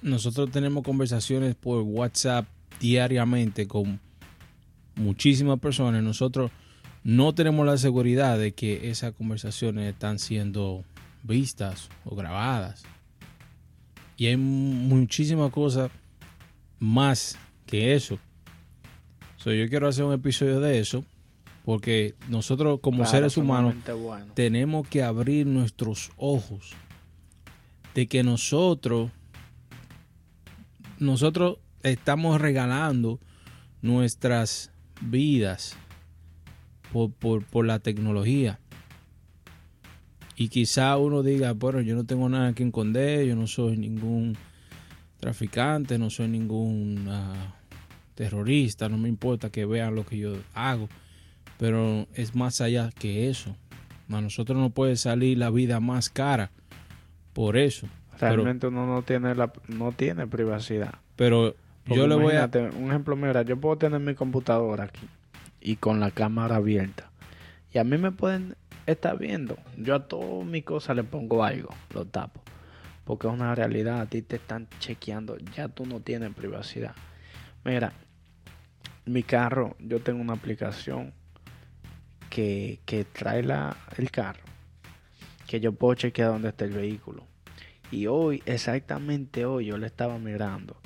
nosotros 0.00 0.50
tenemos 0.50 0.82
conversaciones 0.82 1.54
por 1.54 1.82
WhatsApp 1.82 2.48
diariamente 2.80 3.68
con 3.68 4.00
muchísimas 4.96 5.60
personas. 5.60 6.02
Nosotros 6.02 6.50
no 7.04 7.34
tenemos 7.34 7.66
la 7.66 7.76
seguridad 7.76 8.38
de 8.38 8.52
que 8.52 8.90
esas 8.90 9.12
conversaciones 9.12 9.92
están 9.92 10.18
siendo 10.18 10.84
vistas 11.22 11.90
o 12.06 12.16
grabadas. 12.16 12.84
Y 14.16 14.26
hay 14.26 14.38
muchísimas 14.38 15.52
cosas 15.52 15.90
más 16.78 17.38
que 17.66 17.94
eso. 17.94 18.18
yo 19.44 19.68
quiero 19.68 19.88
hacer 19.88 20.04
un 20.04 20.12
episodio 20.12 20.60
de 20.60 20.78
eso 20.78 21.04
porque 21.64 22.14
nosotros 22.28 22.80
como 22.80 23.04
seres 23.04 23.36
humanos 23.36 23.74
tenemos 24.34 24.88
que 24.88 25.02
abrir 25.02 25.46
nuestros 25.46 26.10
ojos 26.16 26.72
de 27.94 28.06
que 28.06 28.22
nosotros 28.22 29.10
nosotros 30.98 31.58
estamos 31.82 32.40
regalando 32.40 33.20
nuestras 33.82 34.72
vidas 35.00 35.76
por, 36.92 37.44
por 37.44 37.66
la 37.66 37.78
tecnología. 37.78 38.58
Y 40.36 40.48
quizá 40.48 40.96
uno 40.96 41.22
diga, 41.22 41.52
bueno, 41.52 41.80
yo 41.80 41.94
no 41.96 42.04
tengo 42.04 42.28
nada 42.28 42.52
que 42.52 42.64
esconder, 42.64 43.26
yo 43.26 43.36
no 43.36 43.46
soy 43.46 43.76
ningún 43.76 44.36
traficante, 45.18 45.98
no 45.98 46.10
soy 46.10 46.28
ningún 46.28 47.06
ah, 47.08 47.54
terrorista, 48.14 48.88
no 48.88 48.98
me 48.98 49.08
importa 49.08 49.50
que 49.50 49.66
vean 49.66 49.94
lo 49.94 50.04
que 50.04 50.18
yo 50.18 50.36
hago. 50.54 50.88
Pero 51.58 52.06
es 52.14 52.34
más 52.34 52.60
allá 52.60 52.90
que 52.98 53.28
eso. 53.28 53.56
A 54.10 54.20
nosotros 54.20 54.58
no 54.58 54.70
puede 54.70 54.96
salir 54.96 55.38
la 55.38 55.50
vida 55.50 55.80
más 55.80 56.08
cara 56.08 56.50
por 57.32 57.56
eso. 57.56 57.88
Realmente 58.18 58.66
uno 58.68 58.86
no 58.86 59.02
tiene 59.02 59.34
la, 59.34 59.52
no 59.68 59.92
tiene 59.92 60.26
privacidad. 60.26 60.94
Pero 61.16 61.54
yo 61.86 62.06
le 62.06 62.14
voy 62.14 62.34
a... 62.34 62.50
Un 62.76 62.88
ejemplo, 62.88 63.16
mira, 63.16 63.42
yo 63.42 63.56
puedo 63.60 63.76
tener 63.76 64.00
mi 64.00 64.14
computadora 64.14 64.84
aquí 64.84 65.06
y 65.60 65.76
con 65.76 66.00
la 66.00 66.10
cámara 66.10 66.56
abierta. 66.56 67.10
Y 67.72 67.78
a 67.78 67.84
mí 67.84 67.98
me 67.98 68.12
pueden 68.12 68.56
está 68.86 69.14
viendo. 69.14 69.58
Yo 69.76 69.94
a 69.94 70.08
todas 70.08 70.46
mis 70.46 70.64
cosas 70.64 70.96
le 70.96 71.04
pongo 71.04 71.44
algo, 71.44 71.68
lo 71.94 72.06
tapo. 72.06 72.40
Porque 73.08 73.26
es 73.26 73.32
una 73.32 73.54
realidad, 73.54 74.02
a 74.02 74.06
ti 74.06 74.20
te 74.20 74.36
están 74.36 74.68
chequeando, 74.80 75.38
ya 75.56 75.68
tú 75.68 75.86
no 75.86 76.00
tienes 76.00 76.34
privacidad. 76.34 76.94
Mira, 77.64 77.94
mi 79.06 79.22
carro, 79.22 79.76
yo 79.78 80.00
tengo 80.00 80.20
una 80.20 80.34
aplicación 80.34 81.14
que, 82.28 82.80
que 82.84 83.06
trae 83.06 83.42
la, 83.42 83.78
el 83.96 84.10
carro, 84.10 84.42
que 85.46 85.58
yo 85.58 85.72
puedo 85.72 85.94
chequear 85.94 86.32
dónde 86.32 86.50
está 86.50 86.66
el 86.66 86.72
vehículo. 86.72 87.24
Y 87.90 88.08
hoy, 88.08 88.42
exactamente 88.44 89.46
hoy, 89.46 89.64
yo 89.64 89.78
le 89.78 89.86
estaba 89.86 90.18
mirando 90.18 90.76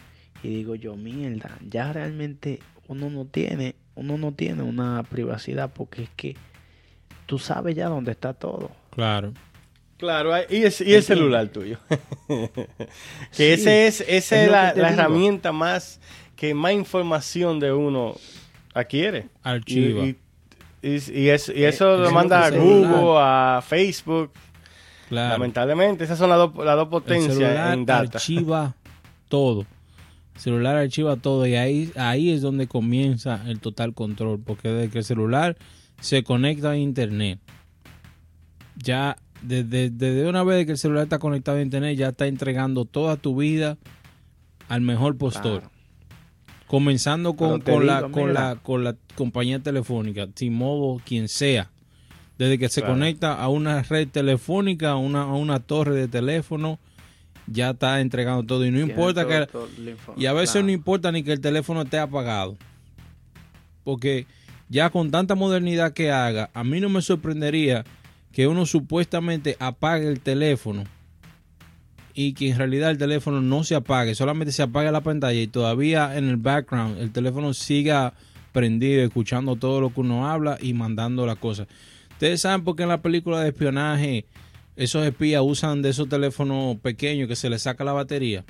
y 0.44 0.50
digo 0.50 0.76
yo, 0.76 0.94
mierda, 0.94 1.58
ya 1.68 1.92
realmente 1.92 2.60
uno 2.86 3.10
no 3.10 3.24
tiene, 3.24 3.74
uno 3.96 4.16
no 4.16 4.30
tiene 4.30 4.62
una 4.62 5.02
privacidad 5.02 5.72
porque 5.72 6.04
es 6.04 6.10
que 6.10 6.36
tú 7.26 7.40
sabes 7.40 7.74
ya 7.74 7.88
dónde 7.88 8.12
está 8.12 8.32
todo. 8.32 8.70
Claro. 8.92 9.32
Claro, 10.02 10.32
y, 10.50 10.64
es, 10.64 10.80
y 10.80 10.94
el 10.94 11.04
celular 11.04 11.46
tuyo. 11.46 11.78
que 13.36 13.52
ese 13.52 13.86
es, 13.86 14.00
esa 14.00 14.42
es, 14.42 14.50
la, 14.50 14.70
herramienta 14.72 15.52
más 15.52 16.00
que 16.34 16.54
más 16.54 16.72
información 16.72 17.60
de 17.60 17.70
uno 17.72 18.16
adquiere. 18.74 19.28
Archiva. 19.44 20.04
Y, 20.04 20.08
y, 20.82 20.88
y- 20.88 21.12
y 21.22 21.28
es- 21.28 21.48
y 21.54 21.62
eso 21.62 21.94
Eh, 21.94 21.98
lo 21.98 22.06
es 22.08 22.12
manda 22.12 22.50
lo 22.50 22.56
a 22.56 22.58
Google, 22.64 23.14
a 23.20 23.62
Facebook. 23.64 24.32
Claro. 25.08 25.34
Lamentablemente, 25.34 26.02
esas 26.02 26.18
son 26.18 26.30
las 26.30 26.38
dos, 26.38 26.50
las 26.64 26.74
dos 26.74 26.86
El 26.86 26.90
potencias 26.90 27.34
celular 27.34 27.74
en 27.74 27.86
data. 27.86 28.18
archiva 28.18 28.74
todo. 29.28 29.66
El 30.34 30.40
celular 30.40 30.74
archiva 30.78 31.14
todo 31.14 31.46
y 31.46 31.54
ahí, 31.54 31.92
ahí 31.94 32.32
es 32.32 32.42
donde 32.42 32.66
comienza 32.66 33.40
el 33.46 33.60
total 33.60 33.94
control. 33.94 34.40
Porque 34.44 34.68
desde 34.68 34.90
que 34.90 34.98
el 34.98 35.04
celular 35.04 35.56
se 36.00 36.24
conecta 36.24 36.70
a 36.70 36.76
internet, 36.76 37.38
ya 38.74 39.16
desde, 39.42 39.90
desde 39.90 40.28
una 40.28 40.42
vez 40.44 40.64
que 40.66 40.72
el 40.72 40.78
celular 40.78 41.04
está 41.04 41.18
conectado 41.18 41.58
a 41.58 41.62
internet, 41.62 41.96
ya 41.96 42.08
está 42.10 42.26
entregando 42.26 42.84
toda 42.84 43.16
tu 43.16 43.36
vida 43.36 43.76
al 44.68 44.80
mejor 44.80 45.16
postor. 45.16 45.60
Claro. 45.60 45.72
Comenzando 46.66 47.34
con, 47.34 47.60
con 47.60 47.86
la, 47.86 48.08
con, 48.08 48.32
la, 48.32 48.56
con 48.56 48.82
la 48.84 48.96
compañía 49.14 49.58
telefónica, 49.58 50.26
T-Mobile, 50.26 51.02
quien 51.04 51.28
sea. 51.28 51.70
Desde 52.38 52.58
que 52.58 52.68
se 52.70 52.80
Claro. 52.80 52.94
conecta 52.94 53.34
a 53.34 53.48
una 53.48 53.82
red 53.82 54.08
telefónica, 54.08 54.92
a 54.92 54.96
una, 54.96 55.22
a 55.22 55.34
una 55.34 55.60
torre 55.60 55.94
de 55.94 56.08
teléfono, 56.08 56.78
ya 57.46 57.70
está 57.70 58.00
entregando 58.00 58.42
todo. 58.44 58.64
Y 58.64 58.70
no 58.70 58.78
Tiene 58.78 58.92
importa 58.92 59.22
todo- 59.26 59.28
que... 59.28 59.46
todo 59.52 60.14
Y 60.16 60.26
a 60.26 60.32
veces 60.32 60.52
claro. 60.52 60.66
no 60.66 60.72
importa 60.72 61.12
ni 61.12 61.22
que 61.22 61.32
el 61.32 61.40
teléfono 61.40 61.82
esté 61.82 61.98
apagado. 61.98 62.56
Porque 63.84 64.26
ya 64.70 64.88
con 64.90 65.10
tanta 65.10 65.34
modernidad 65.34 65.92
que 65.92 66.10
haga, 66.10 66.48
a 66.54 66.64
mí 66.64 66.80
no 66.80 66.88
me 66.88 67.02
sorprendería 67.02 67.84
que 68.32 68.46
uno 68.46 68.66
supuestamente 68.66 69.56
apague 69.60 70.08
el 70.08 70.20
teléfono 70.20 70.84
y 72.14 72.34
que 72.34 72.50
en 72.50 72.58
realidad 72.58 72.90
el 72.90 72.98
teléfono 72.98 73.40
no 73.40 73.64
se 73.64 73.74
apague, 73.74 74.14
solamente 74.14 74.52
se 74.52 74.62
apague 74.62 74.90
la 74.92 75.00
pantalla 75.00 75.40
y 75.40 75.46
todavía 75.46 76.16
en 76.16 76.28
el 76.28 76.36
background 76.36 76.98
el 76.98 77.10
teléfono 77.12 77.54
siga 77.54 78.14
prendido, 78.52 79.02
escuchando 79.02 79.56
todo 79.56 79.80
lo 79.80 79.92
que 79.94 80.00
uno 80.00 80.28
habla 80.28 80.58
y 80.60 80.74
mandando 80.74 81.24
las 81.26 81.36
cosas. 81.36 81.68
Ustedes 82.12 82.42
saben 82.42 82.64
por 82.64 82.76
qué 82.76 82.82
en 82.82 82.90
la 82.90 83.00
película 83.02 83.40
de 83.40 83.48
espionaje 83.48 84.26
esos 84.76 85.04
espías 85.06 85.42
usan 85.44 85.80
de 85.82 85.90
esos 85.90 86.08
teléfonos 86.08 86.76
pequeños 86.78 87.28
que 87.28 87.36
se 87.36 87.48
les 87.50 87.62
saca 87.62 87.82
la 87.84 87.92
batería. 87.92 88.44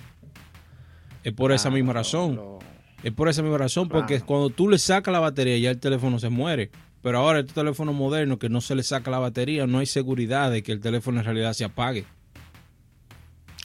Es 1.25 1.33
por 1.33 1.53
esa 1.53 1.69
Ah, 1.69 1.73
misma 1.73 1.93
razón. 1.93 2.37
lo- 2.37 2.59
Es 3.05 3.11
por 3.13 3.29
esa 3.29 3.43
misma 3.43 3.59
razón, 3.59 3.89
porque 3.89 4.21
cuando 4.21 4.51
tú 4.51 4.69
le 4.69 4.79
sacas 4.79 5.11
la 5.13 5.19
batería 5.19 5.59
ya 5.59 5.71
el 5.71 5.79
teléfono 5.81 6.21
se 6.21 6.29
muere. 6.29 6.71
Pero 7.03 7.19
ahora 7.19 7.41
este 7.41 7.53
teléfono 7.53 7.93
moderno 7.93 8.39
que 8.39 8.49
no 8.49 8.61
se 8.61 8.75
le 8.75 8.83
saca 8.85 9.11
la 9.11 9.19
batería, 9.19 9.67
no 9.67 9.79
hay 9.81 9.87
seguridad 9.87 10.51
de 10.51 10.63
que 10.63 10.73
el 10.73 10.81
teléfono 10.81 11.19
en 11.19 11.25
realidad 11.25 11.53
se 11.53 11.65
apague. 11.65 12.05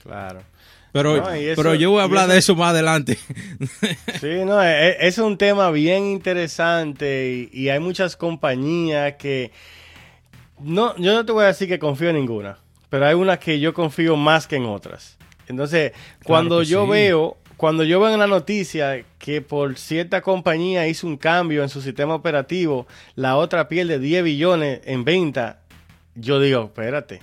Claro. 0.04 0.42
Pero, 0.94 1.18
No, 1.22 1.36
y 1.36 1.46
eso- 1.46 1.62
pero 1.62 1.76
yo 1.76 1.92
voy 1.92 2.00
a 2.00 2.04
hablar 2.04 2.24
eso- 2.26 2.34
de 2.34 2.40
eso 2.40 2.56
más 2.56 2.70
adelante. 2.72 3.18
Sí, 4.22 4.44
no, 4.46 4.62
e- 4.64 4.90
e- 4.90 4.98
es 5.08 5.18
un 5.20 5.38
tema 5.38 5.70
bien 5.70 6.06
interesante 6.06 7.50
y, 7.54 7.60
y 7.62 7.70
hay 7.70 7.80
muchas 7.80 8.16
compañías 8.16 9.14
que 9.20 9.52
no, 10.60 10.96
yo 10.98 11.14
no 11.14 11.26
te 11.26 11.32
voy 11.34 11.44
a 11.44 11.48
decir 11.48 11.68
que 11.68 11.78
confío 11.78 12.10
en 12.10 12.16
ninguna, 12.16 12.58
pero 12.90 13.06
hay 13.06 13.14
unas 13.14 13.38
que 13.38 13.60
yo 13.60 13.74
confío 13.74 14.16
más 14.16 14.48
que 14.48 14.56
en 14.56 14.66
otras. 14.66 15.18
Entonces, 15.48 15.92
cuando 16.24 16.64
yo 16.64 16.86
sí. 16.86 16.92
veo, 16.92 17.38
cuando 17.58 17.84
yo 17.84 18.00
veo 18.00 18.14
en 18.14 18.20
la 18.20 18.28
noticia 18.28 19.04
que 19.18 19.42
por 19.42 19.78
cierta 19.78 20.22
compañía 20.22 20.88
hizo 20.88 21.08
un 21.08 21.18
cambio 21.18 21.64
en 21.64 21.70
su 21.70 21.82
sistema 21.82 22.14
operativo, 22.16 22.88
la 23.16 23.36
otra 23.36 23.68
pierde 23.68 24.00
10 24.00 24.24
billones 24.24 24.82
en 24.86 25.04
venta, 25.04 25.60
yo 26.16 26.40
digo, 26.40 26.66
espérate, 26.66 27.20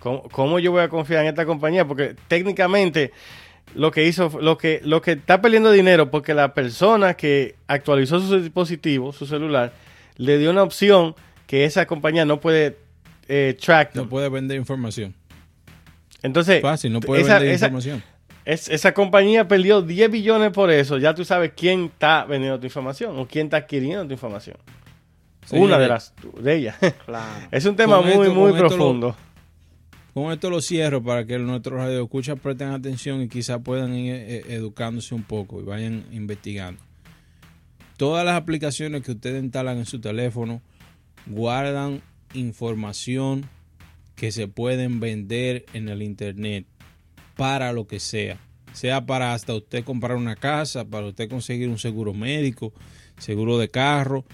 ¿cómo, 0.00 0.22
cómo 0.24 0.58
yo 0.58 0.72
voy 0.72 0.82
a 0.82 0.88
confiar 0.88 1.22
en 1.22 1.28
esta 1.28 1.46
compañía? 1.46 1.86
Porque 1.86 2.16
técnicamente 2.28 3.12
lo 3.74 3.90
que 3.90 4.06
hizo, 4.06 4.30
lo 4.40 4.58
que, 4.58 4.80
lo 4.84 5.00
que 5.00 5.12
está 5.12 5.40
perdiendo 5.40 5.70
dinero 5.70 6.10
porque 6.10 6.34
la 6.34 6.52
persona 6.52 7.14
que 7.14 7.54
actualizó 7.66 8.20
su 8.20 8.40
dispositivo, 8.40 9.12
su 9.12 9.24
celular, 9.26 9.72
le 10.16 10.38
dio 10.38 10.50
una 10.50 10.62
opción 10.62 11.14
que 11.46 11.64
esa 11.64 11.86
compañía 11.86 12.24
no 12.24 12.40
puede 12.40 12.76
eh, 13.28 13.56
track. 13.60 13.94
No 13.94 14.08
puede 14.08 14.28
vender 14.28 14.56
información. 14.58 15.14
Entonces, 16.22 16.62
Fácil, 16.62 16.92
no 16.92 17.00
puede 17.00 17.22
esa, 17.22 17.34
vender 17.34 17.54
esa- 17.54 17.66
información. 17.66 18.02
Es- 18.44 18.68
esa 18.68 18.92
compañía 18.94 19.48
perdió 19.48 19.82
10 19.82 20.10
billones 20.10 20.50
por 20.52 20.70
eso. 20.70 20.98
Ya 20.98 21.14
tú 21.14 21.24
sabes 21.24 21.52
quién 21.56 21.84
está 21.86 22.24
vendiendo 22.24 22.58
tu 22.60 22.66
información 22.66 23.18
o 23.18 23.26
quién 23.26 23.46
está 23.46 23.58
adquiriendo 23.58 24.06
tu 24.06 24.12
información. 24.12 24.56
Una 25.50 25.78
de 25.78 25.84
Señores, 25.86 25.88
las 25.88 26.14
de 26.44 26.56
ellas. 26.56 26.76
Claro. 27.06 27.48
es 27.50 27.64
un 27.66 27.76
tema 27.76 27.96
Con 27.98 28.06
muy, 28.06 28.26
esto- 28.26 28.34
muy 28.34 28.52
lo- 28.52 28.58
profundo. 28.58 29.16
Con 30.14 30.30
esto 30.32 30.48
lo 30.48 30.60
cierro 30.60 31.02
para 31.02 31.26
que 31.26 31.38
nuestros 31.40 31.76
radioescuchas 31.80 32.38
presten 32.38 32.68
atención 32.70 33.20
y 33.20 33.28
quizás 33.28 33.60
puedan 33.64 33.94
ir 33.94 34.14
eh, 34.14 34.44
educándose 34.50 35.12
un 35.14 35.24
poco 35.24 35.60
y 35.60 35.64
vayan 35.64 36.04
investigando. 36.12 36.80
Todas 37.96 38.24
las 38.24 38.36
aplicaciones 38.36 39.02
que 39.02 39.10
ustedes 39.12 39.42
instalan 39.42 39.78
en 39.78 39.86
su 39.86 40.00
teléfono 40.00 40.62
guardan 41.26 42.00
información 42.32 43.44
que 44.14 44.30
se 44.30 44.46
pueden 44.46 45.00
vender 45.00 45.66
en 45.74 45.88
el 45.88 46.00
internet 46.02 46.66
para 47.36 47.72
lo 47.72 47.86
que 47.86 48.00
sea. 48.00 48.40
Sea 48.72 49.06
para 49.06 49.34
hasta 49.34 49.54
usted 49.54 49.84
comprar 49.84 50.16
una 50.16 50.36
casa, 50.36 50.84
para 50.84 51.06
usted 51.06 51.28
conseguir 51.28 51.68
un 51.68 51.78
seguro 51.78 52.12
médico, 52.12 52.72
seguro 53.18 53.58
de 53.58 53.70
carro, 53.70 54.24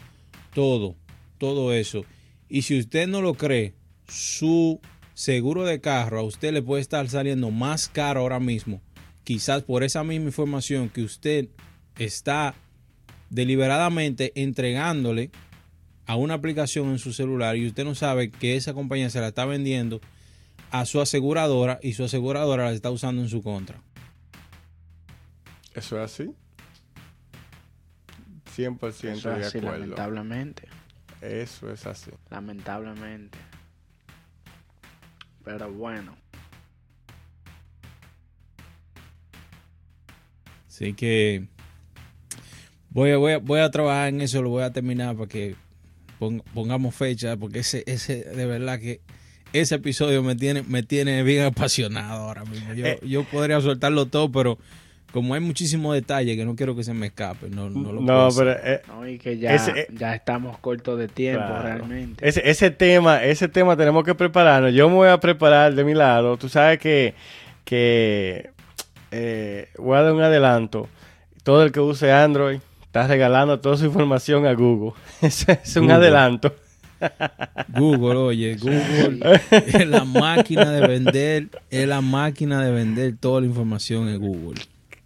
todo, 0.54 0.96
todo 1.38 1.72
eso. 1.72 2.04
Y 2.48 2.62
si 2.62 2.78
usted 2.78 3.06
no 3.06 3.20
lo 3.20 3.34
cree, 3.34 3.74
su 4.08 4.80
seguro 5.14 5.64
de 5.64 5.80
carro 5.80 6.20
a 6.20 6.22
usted 6.22 6.52
le 6.52 6.62
puede 6.62 6.80
estar 6.80 7.08
saliendo 7.08 7.50
más 7.50 7.88
caro 7.88 8.20
ahora 8.20 8.40
mismo. 8.40 8.80
Quizás 9.24 9.62
por 9.62 9.84
esa 9.84 10.02
misma 10.02 10.26
información 10.26 10.88
que 10.88 11.02
usted 11.02 11.48
está 11.98 12.54
deliberadamente 13.28 14.32
entregándole 14.34 15.30
a 16.06 16.16
una 16.16 16.34
aplicación 16.34 16.88
en 16.90 16.98
su 16.98 17.12
celular 17.12 17.56
y 17.56 17.66
usted 17.66 17.84
no 17.84 17.94
sabe 17.94 18.30
que 18.30 18.56
esa 18.56 18.74
compañía 18.74 19.10
se 19.10 19.20
la 19.20 19.28
está 19.28 19.44
vendiendo 19.44 20.00
a 20.70 20.84
su 20.86 21.00
aseguradora 21.00 21.78
y 21.82 21.92
su 21.94 22.04
aseguradora 22.04 22.64
la 22.66 22.72
está 22.72 22.90
usando 22.90 23.22
en 23.22 23.28
su 23.28 23.42
contra. 23.42 23.80
¿Eso 25.74 26.02
es 26.02 26.12
así? 26.12 26.30
100% 28.56 28.88
Eso 28.88 29.08
es 29.08 29.22
de 29.22 29.30
así, 29.46 29.58
acuerdo. 29.58 29.78
lamentablemente. 29.78 30.68
Eso 31.20 31.70
es 31.70 31.86
así. 31.86 32.10
Lamentablemente. 32.30 33.38
Pero 35.44 35.70
bueno. 35.72 36.16
Así 40.68 40.94
que 40.94 41.46
voy 42.90 43.10
a, 43.10 43.16
voy 43.16 43.32
a, 43.32 43.38
voy 43.38 43.60
a 43.60 43.70
trabajar 43.70 44.08
en 44.08 44.20
eso, 44.20 44.42
lo 44.42 44.50
voy 44.50 44.62
a 44.62 44.72
terminar 44.72 45.14
para 45.16 45.28
que 45.28 45.56
pon- 46.18 46.42
pongamos 46.54 46.94
fecha, 46.94 47.36
porque 47.36 47.60
ese, 47.60 47.82
ese, 47.86 48.24
de 48.24 48.46
verdad 48.46 48.78
que 48.78 49.00
ese 49.52 49.74
episodio 49.76 50.22
me 50.22 50.34
tiene, 50.36 50.62
me 50.62 50.82
tiene 50.82 51.22
bien 51.22 51.44
apasionado 51.44 52.22
ahora 52.24 52.44
mismo. 52.44 52.72
Yo, 52.74 52.86
Eh. 52.86 52.98
yo 53.02 53.24
podría 53.24 53.60
soltarlo 53.60 54.06
todo, 54.06 54.30
pero 54.30 54.58
como 55.12 55.34
hay 55.34 55.40
muchísimos 55.40 55.92
detalles 55.94 56.36
que 56.36 56.44
no 56.44 56.54
quiero 56.54 56.76
que 56.76 56.84
se 56.84 56.94
me 56.94 57.06
escape, 57.08 57.48
no, 57.50 57.68
no 57.68 57.92
lo 57.92 58.00
puedo 58.00 58.28
No, 58.28 58.28
pero 58.36 58.52
eh, 58.52 58.80
¿no? 58.86 59.08
Y 59.08 59.18
que 59.18 59.38
ya, 59.38 59.54
Ese, 59.54 59.72
eh, 59.72 59.86
ya 59.92 60.14
estamos 60.14 60.56
cortos 60.58 60.98
de 60.98 61.08
tiempo 61.08 61.44
Claro. 61.46 61.62
realmente. 61.64 62.28
Ese, 62.28 62.48
ese 62.48 62.70
tema, 62.70 63.24
ese 63.24 63.48
tema 63.48 63.76
tenemos 63.76 64.04
que 64.04 64.14
prepararnos. 64.14 64.72
Yo 64.72 64.88
me 64.88 64.94
voy 64.94 65.08
a 65.08 65.18
preparar 65.18 65.74
de 65.74 65.82
mi 65.82 65.94
lado. 65.94 66.36
Tú 66.36 66.48
sabes 66.48 66.78
que, 66.78 67.14
que 67.64 68.50
eh, 69.10 69.68
voy 69.78 69.96
a 69.98 70.02
dar 70.02 70.12
un 70.12 70.22
adelanto. 70.22 70.88
Todo 71.42 71.64
el 71.64 71.72
que 71.72 71.80
use 71.80 72.12
Android 72.12 72.60
está 72.82 73.06
regalando 73.08 73.58
toda 73.58 73.76
su 73.76 73.86
información 73.86 74.46
a 74.46 74.52
Google. 74.52 74.92
Ese 75.22 75.58
es 75.64 75.74
un 75.76 75.82
Google. 75.84 75.94
adelanto. 75.96 76.54
Google, 77.68 78.16
oye, 78.18 78.56
Google 78.56 79.20
es 79.50 79.86
la 79.88 80.04
máquina 80.04 80.70
de 80.70 80.86
vender, 80.86 81.48
es 81.70 81.88
la 81.88 82.00
máquina 82.00 82.62
de 82.64 82.70
vender 82.72 83.16
toda 83.18 83.40
la 83.40 83.46
información 83.46 84.08
en 84.08 84.18
Google. 84.20 84.60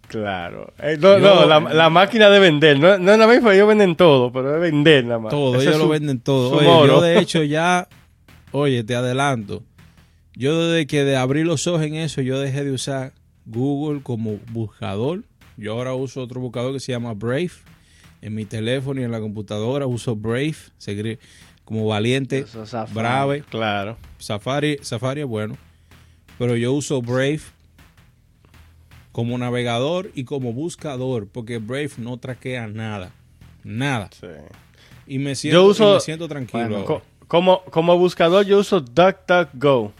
Claro. 0.07 0.71
Eh, 0.79 0.97
no, 0.99 1.17
Yo- 1.17 1.19
no, 1.19 1.45
la, 1.45 1.59
la 1.59 1.89
máquina 1.89 2.29
de 2.29 2.39
vender. 2.39 2.79
No, 2.79 2.97
no 2.97 3.11
es 3.11 3.17
la 3.19 3.27
misma, 3.27 3.53
ellos 3.53 3.67
venden 3.67 3.95
todo, 3.95 4.31
pero 4.31 4.55
es 4.55 4.61
vender 4.61 5.03
nada 5.05 5.19
más. 5.19 5.31
Todo, 5.31 5.55
Ese 5.55 5.69
ellos 5.69 5.79
lo 5.79 5.89
venden 5.89 6.19
todo. 6.19 6.57
Oye, 6.57 6.87
yo 6.87 7.01
de 7.01 7.19
hecho 7.19 7.43
ya, 7.43 7.87
oye, 8.51 8.83
te 8.83 8.95
adelanto. 8.95 9.63
Yo 10.35 10.67
desde 10.67 10.85
que 10.85 11.03
de 11.05 11.15
abrir 11.15 11.45
los 11.45 11.65
ojos 11.67 11.81
en 11.83 11.95
eso, 11.95 12.21
yo 12.21 12.39
dejé 12.39 12.63
de 12.63 12.71
usar 12.71 13.13
Google 13.45 14.01
como 14.03 14.37
buscador. 14.51 15.23
Yo 15.57 15.73
ahora 15.73 15.93
uso 15.93 16.21
otro 16.21 16.41
buscador 16.41 16.73
que 16.73 16.79
se 16.79 16.91
llama 16.91 17.13
Brave. 17.13 17.51
En 18.21 18.33
mi 18.35 18.45
teléfono 18.45 18.99
y 18.99 19.03
en 19.03 19.11
la 19.11 19.19
computadora 19.19 19.85
uso 19.87 20.15
Brave, 20.15 20.55
se 20.77 20.95
como 21.65 21.85
valiente, 21.87 22.39
Eso 22.39 22.63
es 22.63 22.69
Safari. 22.69 22.93
Brave. 22.95 23.43
Claro. 23.49 23.97
Safari, 24.19 24.77
Safari 24.81 25.21
es 25.21 25.27
bueno. 25.27 25.57
Pero 26.39 26.55
yo 26.55 26.71
uso 26.73 27.01
Brave 27.01 27.41
como 29.11 29.37
navegador 29.37 30.11
y 30.13 30.25
como 30.25 30.51
buscador, 30.53 31.27
porque 31.31 31.57
Brave 31.57 31.91
no 31.97 32.17
traquea 32.17 32.67
nada. 32.67 33.11
Nada. 33.63 34.09
Sí. 34.19 34.27
Y 35.07 35.19
me 35.19 35.35
siento, 35.35 35.63
uso- 35.65 35.91
y 35.91 35.93
me 35.95 35.99
siento 36.01 36.27
tranquilo. 36.27 36.67
Bueno, 36.83 37.01
como, 37.27 37.63
como 37.65 37.97
buscador 37.97 38.45
yo 38.45 38.59
uso 38.59 38.81
DuckDuckGo. 38.81 39.91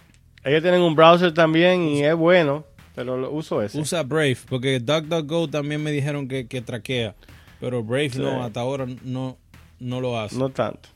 Ellos 0.43 0.61
tienen 0.61 0.82
un 0.82 0.93
browser 0.95 1.34
también 1.34 1.88
y 1.88 2.03
es 2.03 2.16
bueno, 2.16 2.66
pero 2.93 3.18
lo 3.18 3.32
uso 3.32 3.61
ese. 3.63 3.80
Usa 3.80 4.03
Brave, 4.03 4.38
porque 4.47 4.80
DuckDuckGo 4.80 5.49
también 5.49 5.82
me 5.82 5.91
dijeron 5.91 6.28
que, 6.28 6.47
que 6.47 6.61
traquea. 6.61 7.16
Pero 7.59 7.84
Brave 7.84 8.11
no, 8.18 8.43
hasta 8.43 8.59
ahora 8.59 8.86
no, 9.03 9.38
no 9.80 10.01
lo 10.01 10.20
hace. 10.20 10.38
No 10.38 10.49
tanto. 10.49 10.89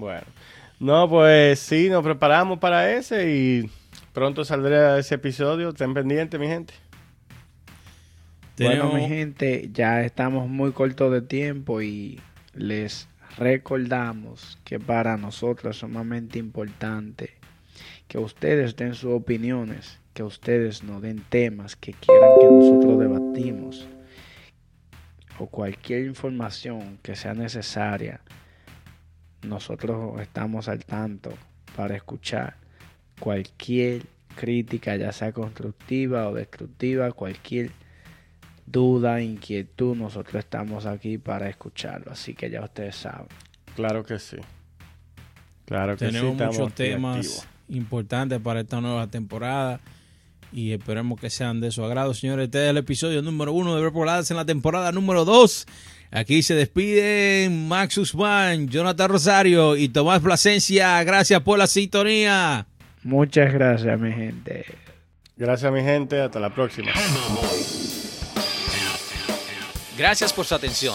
Bueno. 0.00 0.26
No, 0.80 1.08
pues 1.08 1.60
sí, 1.60 1.88
nos 1.88 2.02
preparamos 2.02 2.58
para 2.58 2.92
ese 2.92 3.30
y 3.30 3.70
pronto 4.12 4.44
saldrá 4.44 4.98
ese 4.98 5.14
episodio. 5.14 5.70
Estén 5.70 5.94
pendientes, 5.94 6.38
mi 6.38 6.46
gente. 6.46 6.74
Bueno, 8.58 8.92
mi 8.92 9.08
gente, 9.08 9.68
ya 9.72 10.02
estamos 10.02 10.48
muy 10.48 10.72
cortos 10.72 11.12
de 11.12 11.22
tiempo 11.22 11.82
y 11.82 12.20
les 12.54 13.08
recordamos 13.36 14.58
que 14.64 14.78
para 14.78 15.16
nosotros 15.16 15.74
es 15.74 15.80
sumamente 15.80 16.38
importante 16.38 17.34
que 18.06 18.18
ustedes 18.18 18.76
den 18.76 18.94
sus 18.94 19.12
opiniones, 19.12 19.98
que 20.12 20.22
ustedes 20.22 20.84
nos 20.84 21.02
den 21.02 21.24
temas 21.28 21.74
que 21.74 21.94
quieran 21.94 22.30
que 22.38 22.46
nosotros 22.46 22.98
debatimos 23.00 23.88
o 25.38 25.46
cualquier 25.46 26.06
información 26.06 26.98
que 27.02 27.16
sea 27.16 27.34
necesaria. 27.34 28.20
Nosotros 29.44 30.20
estamos 30.20 30.68
al 30.68 30.84
tanto 30.84 31.32
para 31.76 31.96
escuchar 31.96 32.56
cualquier 33.18 34.02
crítica, 34.34 34.96
ya 34.96 35.12
sea 35.12 35.32
constructiva 35.32 36.28
o 36.28 36.34
destructiva, 36.34 37.12
cualquier 37.12 37.70
duda, 38.66 39.20
inquietud, 39.20 39.96
nosotros 39.96 40.36
estamos 40.36 40.86
aquí 40.86 41.18
para 41.18 41.48
escucharlo. 41.48 42.12
Así 42.12 42.34
que 42.34 42.50
ya 42.50 42.62
ustedes 42.62 42.96
saben. 42.96 43.26
Claro 43.76 44.04
que 44.04 44.18
sí. 44.18 44.36
Claro 45.66 45.96
que 45.96 46.06
Tenemos 46.06 46.36
muchos 46.36 46.74
temas 46.74 47.48
importantes 47.68 48.38
para 48.40 48.60
esta 48.60 48.80
nueva 48.80 49.06
temporada 49.06 49.80
y 50.52 50.72
esperemos 50.72 51.18
que 51.18 51.30
sean 51.30 51.60
de 51.60 51.70
su 51.70 51.84
agrado, 51.84 52.14
señores. 52.14 52.44
Este 52.44 52.64
es 52.64 52.70
el 52.70 52.76
episodio 52.76 53.22
número 53.22 53.52
uno 53.52 53.74
de 53.74 53.82
Verboladas 53.82 54.30
en 54.30 54.36
la 54.36 54.44
temporada 54.44 54.92
número 54.92 55.24
dos. 55.24 55.66
Aquí 56.14 56.44
se 56.44 56.54
despiden 56.54 57.66
Max 57.66 57.98
Usman, 57.98 58.68
Jonathan 58.68 59.10
Rosario 59.10 59.74
y 59.74 59.88
Tomás 59.88 60.20
Plasencia. 60.20 61.02
Gracias 61.02 61.40
por 61.40 61.58
la 61.58 61.66
sintonía. 61.66 62.68
Muchas 63.02 63.52
gracias, 63.52 63.98
mi 63.98 64.12
gente. 64.12 64.64
Gracias, 65.36 65.72
mi 65.72 65.82
gente. 65.82 66.20
Hasta 66.20 66.38
la 66.38 66.54
próxima. 66.54 66.92
Gracias 69.98 70.32
por 70.32 70.46
su 70.46 70.54
atención. 70.54 70.94